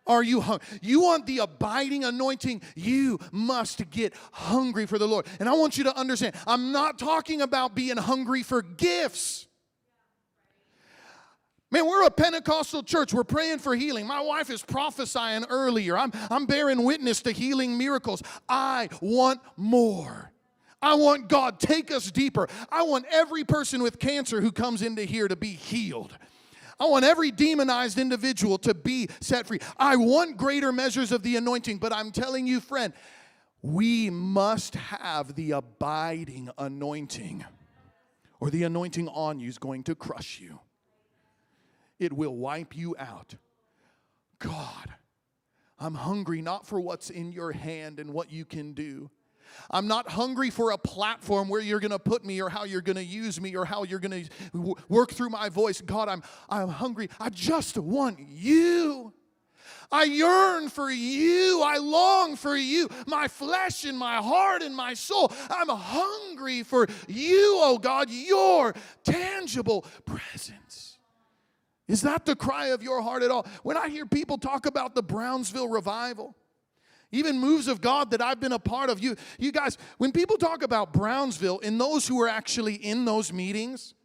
Are 0.06 0.22
you 0.24 0.42
hungry? 0.42 0.68
You 0.82 1.02
want 1.02 1.26
the 1.26 1.40
abiding 1.40 2.04
anointing? 2.04 2.62
You 2.76 3.20
must 3.32 3.90
get 3.90 4.14
hungry 4.32 4.86
for 4.86 5.00
the 5.00 5.08
Lord. 5.08 5.26
And 5.40 5.50
I 5.50 5.54
want 5.54 5.78
you 5.78 5.84
to 5.86 5.98
understand, 5.98 6.36
I'm 6.46 6.72
not 6.72 7.00
talking 7.00 7.42
about 7.42 7.74
being 7.74 7.98
hungry 7.98 8.44
for 8.44 8.62
gifts. 8.62 9.48
Man, 11.72 11.86
we're 11.86 12.04
a 12.06 12.12
Pentecostal 12.12 12.82
church. 12.82 13.14
We're 13.14 13.24
praying 13.24 13.60
for 13.60 13.76
healing. 13.76 14.08
My 14.08 14.22
wife 14.22 14.50
is 14.50 14.64
prophesying 14.64 15.46
earlier. 15.50 15.98
I'm, 15.98 16.12
I'm 16.32 16.48
bearing 16.48 16.84
witness 16.84 17.22
to 17.24 17.32
healing 17.32 17.78
miracles. 17.78 18.24
I 18.48 18.90
want 19.02 19.42
more. 19.56 20.32
I 20.82 20.96
want 20.96 21.30
God, 21.30 21.60
take 21.60 21.92
us 21.92 22.10
deeper. 22.10 22.48
I 22.72 22.84
want 22.84 23.06
every 23.12 23.44
person 23.44 23.84
with 23.84 24.00
cancer 24.00 24.42
who 24.42 24.52
comes 24.52 24.82
into 24.82 25.04
here 25.04 25.28
to 25.28 25.36
be 25.36 25.50
healed. 25.50 26.18
I 26.80 26.86
want 26.86 27.06
every 27.06 27.30
demonized 27.30 28.00
individual 28.00 28.58
to 28.60 28.74
be 28.74 29.10
set 29.20 29.46
free. 29.46 29.60
I 29.78 29.98
want 29.98 30.38
greater 30.38 30.72
measures 30.72 31.12
of 31.12 31.22
the 31.22 31.36
anointing, 31.36 31.78
but 31.78 31.94
I'm 31.94 32.12
telling 32.12 32.48
you, 32.48 32.62
friend, 32.62 32.94
we 33.62 34.10
must 34.10 34.76
have 34.76 35.36
the 35.36 35.52
abiding 35.52 36.50
anointing, 36.58 37.44
or 38.40 38.50
the 38.50 38.64
anointing 38.64 39.10
on 39.10 39.42
you 39.42 39.50
is 39.50 39.58
going 39.58 39.84
to 39.84 39.96
crush 39.96 40.40
you 40.40 40.62
it 42.00 42.14
will 42.14 42.36
wipe 42.36 42.76
you 42.76 42.96
out. 42.98 43.36
God, 44.40 44.94
I'm 45.80 45.96
hungry 45.96 46.42
not 46.42 46.66
for 46.66 46.80
what's 46.80 47.10
in 47.10 47.32
your 47.32 47.52
hand 47.52 48.00
and 48.00 48.14
what 48.14 48.32
you 48.32 48.46
can 48.46 48.74
do. 48.74 49.10
I'm 49.72 49.88
not 49.88 50.10
hungry 50.10 50.50
for 50.50 50.72
a 50.72 50.78
platform 50.78 51.50
where 51.50 51.62
you're 51.62 51.80
going 51.80 51.92
to 51.92 52.00
put 52.00 52.24
me 52.24 52.42
or 52.42 52.50
how 52.50 52.66
you're 52.66 52.82
going 52.82 52.98
to 52.98 53.04
use 53.04 53.42
me 53.42 53.56
or 53.56 53.66
how 53.66 53.84
you're 53.84 54.00
going 54.00 54.30
to 54.54 54.76
work 54.88 55.12
through 55.12 55.30
my 55.30 55.50
voice. 55.50 55.82
God, 55.82 56.08
I'm 56.08 56.24
I'm 56.50 56.70
hungry. 56.70 57.10
I 57.20 57.30
just 57.30 57.78
want 57.78 58.20
you. 58.20 59.14
I 59.92 60.04
yearn 60.04 60.70
for 60.70 60.92
you. 60.92 61.64
I 61.66 61.78
long 61.78 62.36
for 62.36 62.56
you. 62.56 62.90
My 63.08 63.28
flesh 63.28 63.86
and 63.86 63.98
my 63.98 64.18
heart 64.18 64.62
and 64.62 64.76
my 64.76 64.94
soul. 64.94 65.32
I'm 65.50 65.70
hungry 65.70 66.64
for 66.64 66.88
you, 67.08 67.60
oh 67.62 67.80
God, 67.80 68.10
your 68.10 68.76
tangible 69.04 69.82
presence. 70.06 70.89
Is 71.90 72.02
that 72.02 72.26
the 72.26 72.36
cry 72.36 72.68
of 72.68 72.84
your 72.84 73.02
heart 73.02 73.24
at 73.24 73.32
all? 73.32 73.48
When 73.64 73.76
I 73.76 73.90
hear 73.90 74.06
people 74.06 74.38
talk 74.38 74.68
about 74.68 74.94
the 74.94 75.02
Brownsville 75.02 75.68
revival, 75.68 76.36
even 77.12 77.40
moves 77.40 77.68
of 77.68 77.82
God 77.82 78.12
that 78.12 78.22
I've 78.22 78.40
been 78.40 78.52
a 78.52 78.60
part 78.60 78.92
of, 78.92 79.04
you, 79.04 79.16
you 79.40 79.52
guys, 79.52 79.76
when 79.98 80.12
people 80.12 80.38
talk 80.38 80.62
about 80.62 80.94
Brownsville 80.94 81.60
and 81.64 81.82
those 81.82 82.08
who 82.08 82.22
are 82.22 82.28
actually 82.28 82.76
in 82.76 83.06
those 83.06 83.34
meetings, 83.34 83.96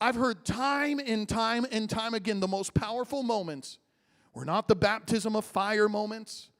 I've 0.00 0.16
heard 0.16 0.44
time 0.44 0.98
and 0.98 1.28
time 1.28 1.64
and 1.70 1.88
time 1.88 2.14
again 2.14 2.40
the 2.40 2.48
most 2.48 2.74
powerful 2.74 3.22
moments 3.22 3.78
We're 4.34 4.44
not 4.44 4.68
the 4.68 4.76
baptism 4.76 5.36
of 5.36 5.44
fire 5.44 5.88
moments. 5.88 6.50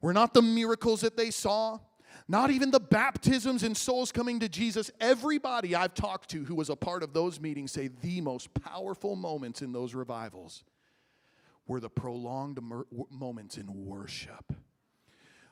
We're 0.00 0.12
not 0.12 0.34
the 0.34 0.42
miracles 0.42 1.02
that 1.02 1.16
they 1.16 1.30
saw. 1.30 1.78
Not 2.26 2.50
even 2.50 2.70
the 2.70 2.80
baptisms 2.80 3.62
and 3.62 3.76
souls 3.76 4.10
coming 4.10 4.40
to 4.40 4.48
Jesus. 4.48 4.90
Everybody 5.00 5.74
I've 5.74 5.94
talked 5.94 6.30
to 6.30 6.44
who 6.44 6.54
was 6.54 6.70
a 6.70 6.76
part 6.76 7.02
of 7.02 7.12
those 7.12 7.38
meetings 7.38 7.72
say 7.72 7.88
the 7.88 8.20
most 8.22 8.54
powerful 8.54 9.14
moments 9.14 9.60
in 9.60 9.72
those 9.72 9.94
revivals 9.94 10.64
were 11.66 11.80
the 11.80 11.90
prolonged 11.90 12.58
moments 13.10 13.58
in 13.58 13.86
worship 13.86 14.52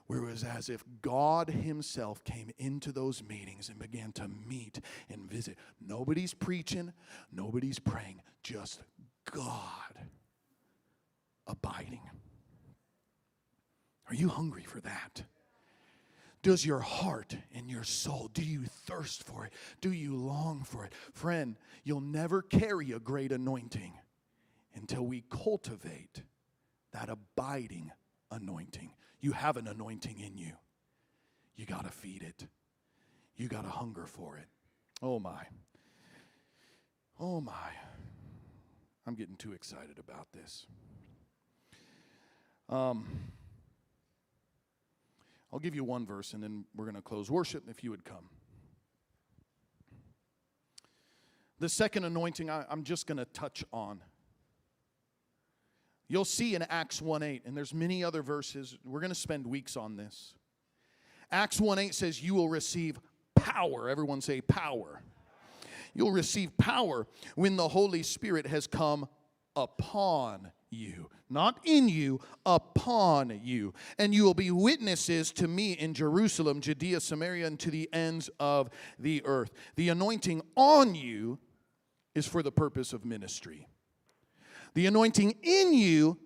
where 0.07 0.18
it 0.18 0.31
was 0.31 0.45
as 0.45 0.68
if 0.68 0.85
God 1.01 1.49
Himself 1.49 2.23
came 2.25 2.51
into 2.59 2.93
those 2.93 3.23
meetings 3.23 3.70
and 3.70 3.79
began 3.79 4.12
to 4.12 4.29
meet 4.29 4.79
and 5.09 5.31
visit. 5.31 5.57
Nobody's 5.81 6.35
preaching, 6.35 6.93
nobody's 7.33 7.79
praying, 7.79 8.20
just 8.43 8.83
God 9.31 10.09
abiding. 11.47 12.03
Are 14.09 14.14
you 14.14 14.29
hungry 14.29 14.64
for 14.64 14.81
that? 14.81 15.23
Does 16.43 16.66
your 16.66 16.80
heart 16.80 17.36
and 17.55 17.70
your 17.70 17.84
soul, 17.84 18.28
do 18.34 18.43
you 18.43 18.64
thirst 18.64 19.22
for 19.22 19.47
it? 19.47 19.53
Do 19.80 19.93
you 19.93 20.16
long 20.16 20.64
for 20.64 20.84
it? 20.84 20.93
Friend, 21.12 21.57
you'll 21.84 22.01
never 22.01 22.43
carry 22.43 22.90
a 22.93 22.99
great 22.99 23.30
anointing 23.30 23.93
until 24.74 25.07
we 25.07 25.22
cultivate 25.30 26.22
that 26.93 27.09
abiding 27.09 27.93
anointing. 28.30 28.93
You 29.20 29.32
have 29.32 29.57
an 29.57 29.68
anointing 29.68 30.18
in 30.18 30.36
you. 30.36 30.53
You 31.55 31.64
got 31.64 31.84
to 31.84 31.90
feed 31.90 32.22
it. 32.22 32.49
You 33.36 33.49
got 33.49 33.62
to 33.62 33.70
hunger 33.70 34.07
for 34.07 34.36
it. 34.36 34.47
Oh 35.01 35.20
my. 35.20 35.45
Oh 37.20 37.40
my. 37.40 37.70
I'm 39.07 39.14
getting 39.14 39.36
too 39.36 39.53
excited 39.53 39.99
about 39.99 40.26
this. 40.32 40.66
Um, 42.68 43.07
I'll 45.53 45.59
give 45.59 45.74
you 45.74 45.84
one 45.84 46.07
verse 46.07 46.32
and 46.32 46.42
then 46.42 46.64
we're 46.74 46.86
going 46.86 46.96
to 46.96 47.03
close 47.03 47.30
worship 47.30 47.64
if 47.68 47.84
you 47.84 47.90
would 47.90 48.05
come. 48.05 48.28
The 51.59 51.68
second 51.68 52.05
anointing 52.05 52.50
I, 52.50 52.64
am 52.70 52.82
just 52.82 53.07
going 53.07 53.18
to 53.18 53.24
touch 53.26 53.64
on. 53.72 54.00
You'll 56.09 56.24
see 56.24 56.55
in 56.55 56.62
Acts 56.62 57.00
1 57.00 57.22
8, 57.22 57.42
and 57.46 57.57
there's 57.57 57.72
many 57.72 58.03
other 58.03 58.20
verses. 58.20 58.76
We're 58.84 59.00
going 59.00 59.12
to 59.12 59.14
spend 59.14 59.46
weeks 59.46 59.76
on 59.76 59.96
this. 59.96 60.34
Acts 61.30 61.61
1 61.61 61.78
8 61.78 61.94
says, 61.94 62.22
You 62.22 62.34
will 62.34 62.48
receive 62.48 62.98
power. 63.34 63.88
Everyone 63.88 64.20
say 64.20 64.40
power. 64.40 65.03
You'll 65.94 66.12
receive 66.12 66.57
power 66.59 67.07
when 67.34 67.57
the 67.57 67.68
Holy 67.68 68.03
Spirit 68.03 68.46
has 68.46 68.66
come 68.66 69.09
upon 69.55 70.50
you, 70.73 71.11
not 71.29 71.59
in 71.64 71.89
you, 71.89 72.20
upon 72.47 73.41
you. 73.43 73.75
And 73.99 74.14
you 74.14 74.25
will 74.25 74.35
be 74.35 74.51
witnesses 74.51 75.31
to 75.33 75.47
me 75.47 75.73
in 75.73 75.95
Jerusalem, 75.95 76.61
Judea, 76.61 77.01
Samaria, 77.01 77.47
and 77.47 77.61
to 77.61 77.70
the 77.70 77.89
ends 77.93 78.31
of 78.41 78.70
the 78.99 79.23
earth. 79.25 79.53
The 79.77 79.91
anointing 79.91 80.43
on 80.57 80.95
you 80.95 81.39
is 82.14 82.27
for 82.27 82.43
the 82.43 82.53
purpose 82.53 82.93
of 82.93 83.05
ministry. 83.05 83.68
The 84.75 84.87
anointing 84.87 85.37
in 85.43 85.75
you 85.75 86.18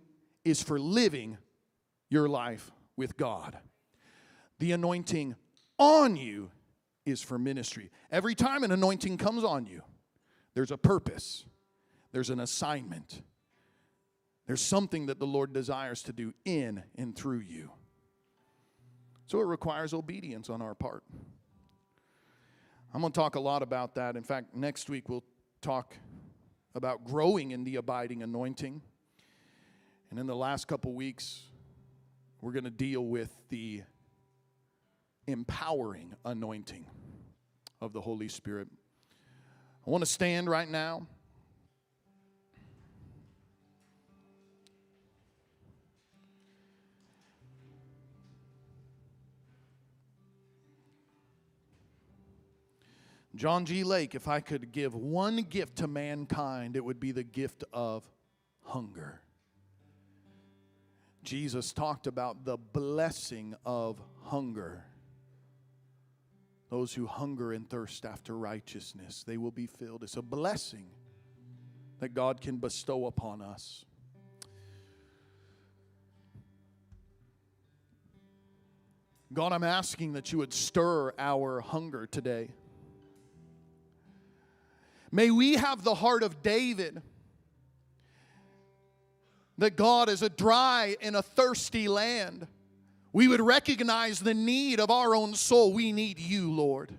is 0.44 0.62
for 0.62 0.78
living 0.78 1.38
your 2.08 2.28
life 2.28 2.70
with 2.96 3.16
God. 3.16 3.58
The 4.58 4.72
anointing 4.72 5.34
on 5.78 6.16
you 6.16 6.50
is 7.04 7.22
for 7.22 7.38
ministry. 7.38 7.90
Every 8.10 8.34
time 8.34 8.64
an 8.64 8.72
anointing 8.72 9.18
comes 9.18 9.44
on 9.44 9.66
you, 9.66 9.82
there's 10.54 10.70
a 10.70 10.78
purpose, 10.78 11.44
there's 12.12 12.30
an 12.30 12.40
assignment, 12.40 13.22
there's 14.46 14.60
something 14.60 15.06
that 15.06 15.18
the 15.18 15.26
Lord 15.26 15.52
desires 15.52 16.02
to 16.04 16.12
do 16.12 16.32
in 16.44 16.82
and 16.96 17.16
through 17.16 17.40
you. 17.40 17.70
So 19.26 19.40
it 19.40 19.44
requires 19.44 19.92
obedience 19.92 20.48
on 20.48 20.62
our 20.62 20.74
part. 20.74 21.02
I'm 22.94 23.00
going 23.00 23.12
to 23.12 23.18
talk 23.18 23.34
a 23.34 23.40
lot 23.40 23.62
about 23.62 23.96
that. 23.96 24.16
In 24.16 24.22
fact, 24.22 24.54
next 24.54 24.88
week 24.88 25.08
we'll 25.08 25.24
talk 25.60 25.96
about 26.74 27.04
growing 27.04 27.50
in 27.50 27.64
the 27.64 27.76
abiding 27.76 28.22
anointing. 28.22 28.80
And 30.10 30.18
in 30.20 30.26
the 30.26 30.36
last 30.36 30.68
couple 30.68 30.92
weeks, 30.92 31.42
we're 32.40 32.52
going 32.52 32.64
to 32.64 32.70
deal 32.70 33.04
with 33.04 33.30
the 33.48 33.82
empowering 35.26 36.14
anointing 36.24 36.86
of 37.80 37.92
the 37.92 38.00
Holy 38.00 38.28
Spirit. 38.28 38.68
I 39.86 39.90
want 39.90 40.02
to 40.02 40.10
stand 40.10 40.48
right 40.48 40.68
now. 40.68 41.08
John 53.36 53.66
G. 53.66 53.84
Lake, 53.84 54.14
if 54.14 54.28
I 54.28 54.40
could 54.40 54.72
give 54.72 54.94
one 54.94 55.36
gift 55.42 55.76
to 55.76 55.86
mankind, 55.86 56.74
it 56.74 56.84
would 56.84 56.98
be 56.98 57.12
the 57.12 57.22
gift 57.22 57.64
of 57.72 58.08
hunger. 58.62 59.20
Jesus 61.22 61.72
talked 61.72 62.06
about 62.06 62.44
the 62.44 62.56
blessing 62.56 63.54
of 63.64 64.00
hunger. 64.22 64.84
Those 66.70 66.94
who 66.94 67.06
hunger 67.06 67.52
and 67.52 67.68
thirst 67.68 68.06
after 68.06 68.36
righteousness, 68.36 69.22
they 69.26 69.36
will 69.36 69.50
be 69.50 69.66
filled. 69.66 70.02
It's 70.02 70.16
a 70.16 70.22
blessing 70.22 70.86
that 72.00 72.14
God 72.14 72.40
can 72.40 72.56
bestow 72.56 73.06
upon 73.06 73.42
us. 73.42 73.84
God, 79.32 79.52
I'm 79.52 79.64
asking 79.64 80.14
that 80.14 80.32
you 80.32 80.38
would 80.38 80.52
stir 80.52 81.12
our 81.18 81.60
hunger 81.60 82.06
today. 82.06 82.50
May 85.16 85.30
we 85.30 85.54
have 85.54 85.82
the 85.82 85.94
heart 85.94 86.22
of 86.22 86.42
David 86.42 87.00
that 89.56 89.74
God 89.74 90.10
is 90.10 90.20
a 90.20 90.28
dry 90.28 90.94
and 91.00 91.16
a 91.16 91.22
thirsty 91.22 91.88
land. 91.88 92.46
We 93.14 93.26
would 93.26 93.40
recognize 93.40 94.20
the 94.20 94.34
need 94.34 94.78
of 94.78 94.90
our 94.90 95.14
own 95.14 95.32
soul. 95.32 95.72
We 95.72 95.90
need 95.90 96.18
you, 96.18 96.52
Lord. 96.52 96.92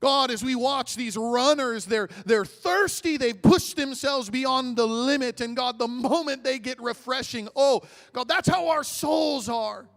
God, 0.00 0.30
as 0.30 0.44
we 0.44 0.54
watch 0.54 0.94
these 0.94 1.16
runners, 1.16 1.86
they're, 1.86 2.10
they're 2.26 2.44
thirsty. 2.44 3.16
They've 3.16 3.40
pushed 3.40 3.76
themselves 3.76 4.28
beyond 4.28 4.76
the 4.76 4.86
limit. 4.86 5.40
And 5.40 5.56
God, 5.56 5.78
the 5.78 5.88
moment 5.88 6.44
they 6.44 6.58
get 6.58 6.82
refreshing, 6.82 7.48
oh, 7.56 7.80
God, 8.12 8.28
that's 8.28 8.46
how 8.46 8.68
our 8.68 8.84
souls 8.84 9.48
are. 9.48 9.88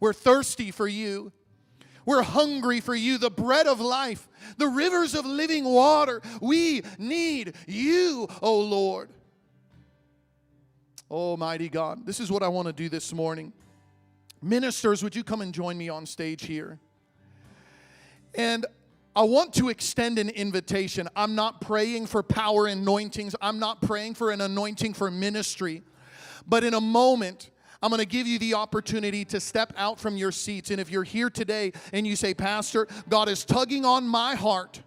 We're 0.00 0.14
thirsty 0.14 0.70
for 0.70 0.88
you. 0.88 1.34
We're 2.10 2.22
hungry 2.22 2.80
for 2.80 2.96
you, 2.96 3.18
the 3.18 3.30
bread 3.30 3.68
of 3.68 3.80
life, 3.80 4.28
the 4.56 4.66
rivers 4.66 5.14
of 5.14 5.24
living 5.24 5.64
water. 5.64 6.20
We 6.40 6.82
need 6.98 7.54
you, 7.68 8.26
oh 8.42 8.58
Lord. 8.58 9.10
Almighty 11.08 11.68
God, 11.68 12.04
this 12.04 12.18
is 12.18 12.28
what 12.28 12.42
I 12.42 12.48
want 12.48 12.66
to 12.66 12.72
do 12.72 12.88
this 12.88 13.12
morning. 13.12 13.52
Ministers, 14.42 15.04
would 15.04 15.14
you 15.14 15.22
come 15.22 15.40
and 15.40 15.54
join 15.54 15.78
me 15.78 15.88
on 15.88 16.04
stage 16.04 16.46
here? 16.46 16.80
And 18.34 18.66
I 19.14 19.22
want 19.22 19.54
to 19.54 19.68
extend 19.68 20.18
an 20.18 20.30
invitation. 20.30 21.08
I'm 21.14 21.36
not 21.36 21.60
praying 21.60 22.06
for 22.06 22.24
power 22.24 22.66
anointings, 22.66 23.36
I'm 23.40 23.60
not 23.60 23.82
praying 23.82 24.14
for 24.14 24.32
an 24.32 24.40
anointing 24.40 24.94
for 24.94 25.12
ministry. 25.12 25.84
But 26.44 26.64
in 26.64 26.74
a 26.74 26.80
moment, 26.80 27.50
I'm 27.82 27.90
going 27.90 28.00
to 28.00 28.06
give 28.06 28.26
you 28.26 28.38
the 28.38 28.54
opportunity 28.54 29.24
to 29.26 29.40
step 29.40 29.72
out 29.76 29.98
from 29.98 30.16
your 30.16 30.32
seats. 30.32 30.70
And 30.70 30.80
if 30.80 30.90
you're 30.90 31.04
here 31.04 31.30
today 31.30 31.72
and 31.92 32.06
you 32.06 32.14
say, 32.14 32.34
Pastor, 32.34 32.86
God 33.08 33.28
is 33.28 33.44
tugging 33.44 33.84
on 33.84 34.06
my 34.06 34.34
heart 34.34 34.82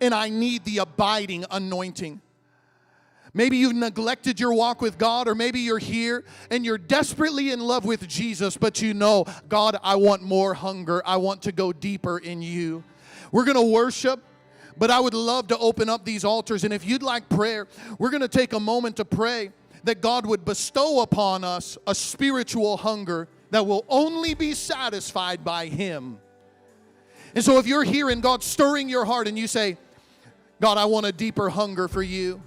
and 0.00 0.14
I 0.14 0.28
need 0.28 0.64
the 0.64 0.78
abiding 0.78 1.44
anointing. 1.50 2.20
Maybe 3.32 3.58
you've 3.58 3.74
neglected 3.74 4.40
your 4.40 4.52
walk 4.52 4.80
with 4.82 4.98
God, 4.98 5.28
or 5.28 5.36
maybe 5.36 5.60
you're 5.60 5.78
here 5.78 6.24
and 6.50 6.64
you're 6.64 6.78
desperately 6.78 7.52
in 7.52 7.60
love 7.60 7.84
with 7.84 8.08
Jesus, 8.08 8.56
but 8.56 8.82
you 8.82 8.92
know, 8.92 9.24
God, 9.48 9.76
I 9.84 9.96
want 9.96 10.22
more 10.22 10.54
hunger. 10.54 11.00
I 11.06 11.16
want 11.18 11.42
to 11.42 11.52
go 11.52 11.72
deeper 11.72 12.18
in 12.18 12.42
you. 12.42 12.82
We're 13.30 13.44
going 13.44 13.56
to 13.56 13.72
worship, 13.72 14.20
but 14.76 14.90
I 14.90 14.98
would 14.98 15.14
love 15.14 15.46
to 15.48 15.58
open 15.58 15.88
up 15.88 16.04
these 16.04 16.24
altars. 16.24 16.64
And 16.64 16.74
if 16.74 16.84
you'd 16.84 17.04
like 17.04 17.28
prayer, 17.28 17.68
we're 17.98 18.10
going 18.10 18.22
to 18.22 18.28
take 18.28 18.52
a 18.52 18.58
moment 18.58 18.96
to 18.96 19.04
pray 19.04 19.52
that 19.84 20.00
God 20.00 20.26
would 20.26 20.44
bestow 20.44 21.00
upon 21.00 21.44
us 21.44 21.78
a 21.86 21.94
spiritual 21.94 22.76
hunger 22.76 23.28
that 23.50 23.66
will 23.66 23.84
only 23.88 24.34
be 24.34 24.54
satisfied 24.54 25.44
by 25.44 25.66
Him. 25.66 26.18
And 27.34 27.44
so, 27.44 27.58
if 27.58 27.66
you're 27.66 27.84
here 27.84 28.10
and 28.10 28.22
God's 28.22 28.46
stirring 28.46 28.88
your 28.88 29.04
heart 29.04 29.28
and 29.28 29.38
you 29.38 29.46
say, 29.46 29.76
God, 30.60 30.78
I 30.78 30.84
want 30.84 31.06
a 31.06 31.12
deeper 31.12 31.48
hunger 31.48 31.88
for 31.88 32.02
you. 32.02 32.42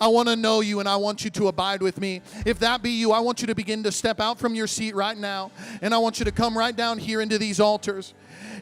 I 0.00 0.08
want 0.08 0.28
to 0.28 0.36
know 0.36 0.60
you 0.60 0.80
and 0.80 0.88
I 0.88 0.96
want 0.96 1.24
you 1.24 1.30
to 1.30 1.48
abide 1.48 1.82
with 1.82 1.98
me. 1.98 2.20
If 2.44 2.58
that 2.58 2.82
be 2.82 2.90
you, 2.90 3.12
I 3.12 3.20
want 3.20 3.40
you 3.40 3.46
to 3.46 3.54
begin 3.54 3.82
to 3.84 3.92
step 3.92 4.20
out 4.20 4.38
from 4.38 4.54
your 4.54 4.66
seat 4.66 4.94
right 4.94 5.16
now 5.16 5.50
and 5.80 5.94
I 5.94 5.98
want 5.98 6.18
you 6.18 6.26
to 6.26 6.32
come 6.32 6.56
right 6.56 6.76
down 6.76 6.98
here 6.98 7.20
into 7.22 7.38
these 7.38 7.60
altars. 7.60 8.12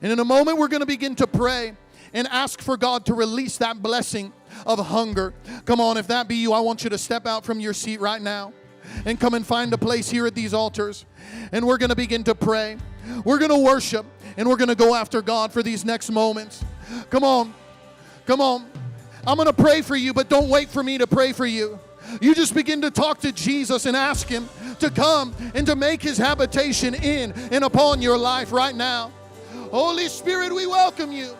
And 0.00 0.12
in 0.12 0.20
a 0.20 0.24
moment, 0.24 0.58
we're 0.58 0.68
going 0.68 0.80
to 0.80 0.86
begin 0.86 1.16
to 1.16 1.26
pray 1.26 1.74
and 2.12 2.28
ask 2.28 2.60
for 2.60 2.76
God 2.76 3.06
to 3.06 3.14
release 3.14 3.58
that 3.58 3.82
blessing 3.82 4.32
of 4.66 4.78
hunger. 4.78 5.34
Come 5.64 5.80
on, 5.80 5.96
if 5.96 6.06
that 6.08 6.28
be 6.28 6.36
you, 6.36 6.52
I 6.52 6.60
want 6.60 6.84
you 6.84 6.90
to 6.90 6.98
step 6.98 7.26
out 7.26 7.44
from 7.44 7.60
your 7.60 7.72
seat 7.72 8.00
right 8.00 8.20
now 8.20 8.52
and 9.04 9.18
come 9.18 9.34
and 9.34 9.46
find 9.46 9.72
a 9.72 9.78
place 9.78 10.10
here 10.10 10.26
at 10.26 10.34
these 10.34 10.54
altars. 10.54 11.04
And 11.52 11.66
we're 11.66 11.78
going 11.78 11.90
to 11.90 11.96
begin 11.96 12.24
to 12.24 12.34
pray. 12.34 12.76
We're 13.24 13.38
going 13.38 13.50
to 13.50 13.58
worship 13.58 14.06
and 14.36 14.48
we're 14.48 14.56
going 14.56 14.68
to 14.68 14.74
go 14.74 14.94
after 14.94 15.22
God 15.22 15.52
for 15.52 15.62
these 15.62 15.84
next 15.84 16.10
moments. 16.10 16.64
Come 17.10 17.24
on. 17.24 17.54
Come 18.26 18.40
on. 18.40 18.66
I'm 19.26 19.36
going 19.36 19.46
to 19.46 19.52
pray 19.52 19.82
for 19.82 19.96
you, 19.96 20.12
but 20.12 20.28
don't 20.28 20.48
wait 20.48 20.68
for 20.68 20.82
me 20.82 20.98
to 20.98 21.06
pray 21.06 21.32
for 21.32 21.46
you. 21.46 21.78
You 22.20 22.34
just 22.34 22.54
begin 22.54 22.82
to 22.82 22.90
talk 22.90 23.20
to 23.20 23.32
Jesus 23.32 23.86
and 23.86 23.96
ask 23.96 24.28
Him 24.28 24.48
to 24.80 24.90
come 24.90 25.34
and 25.54 25.66
to 25.66 25.74
make 25.76 26.02
His 26.02 26.18
habitation 26.18 26.94
in 26.94 27.32
and 27.50 27.64
upon 27.64 28.02
your 28.02 28.18
life 28.18 28.52
right 28.52 28.74
now. 28.74 29.10
Holy 29.70 30.08
Spirit, 30.08 30.54
we 30.54 30.66
welcome 30.66 31.10
you. 31.10 31.34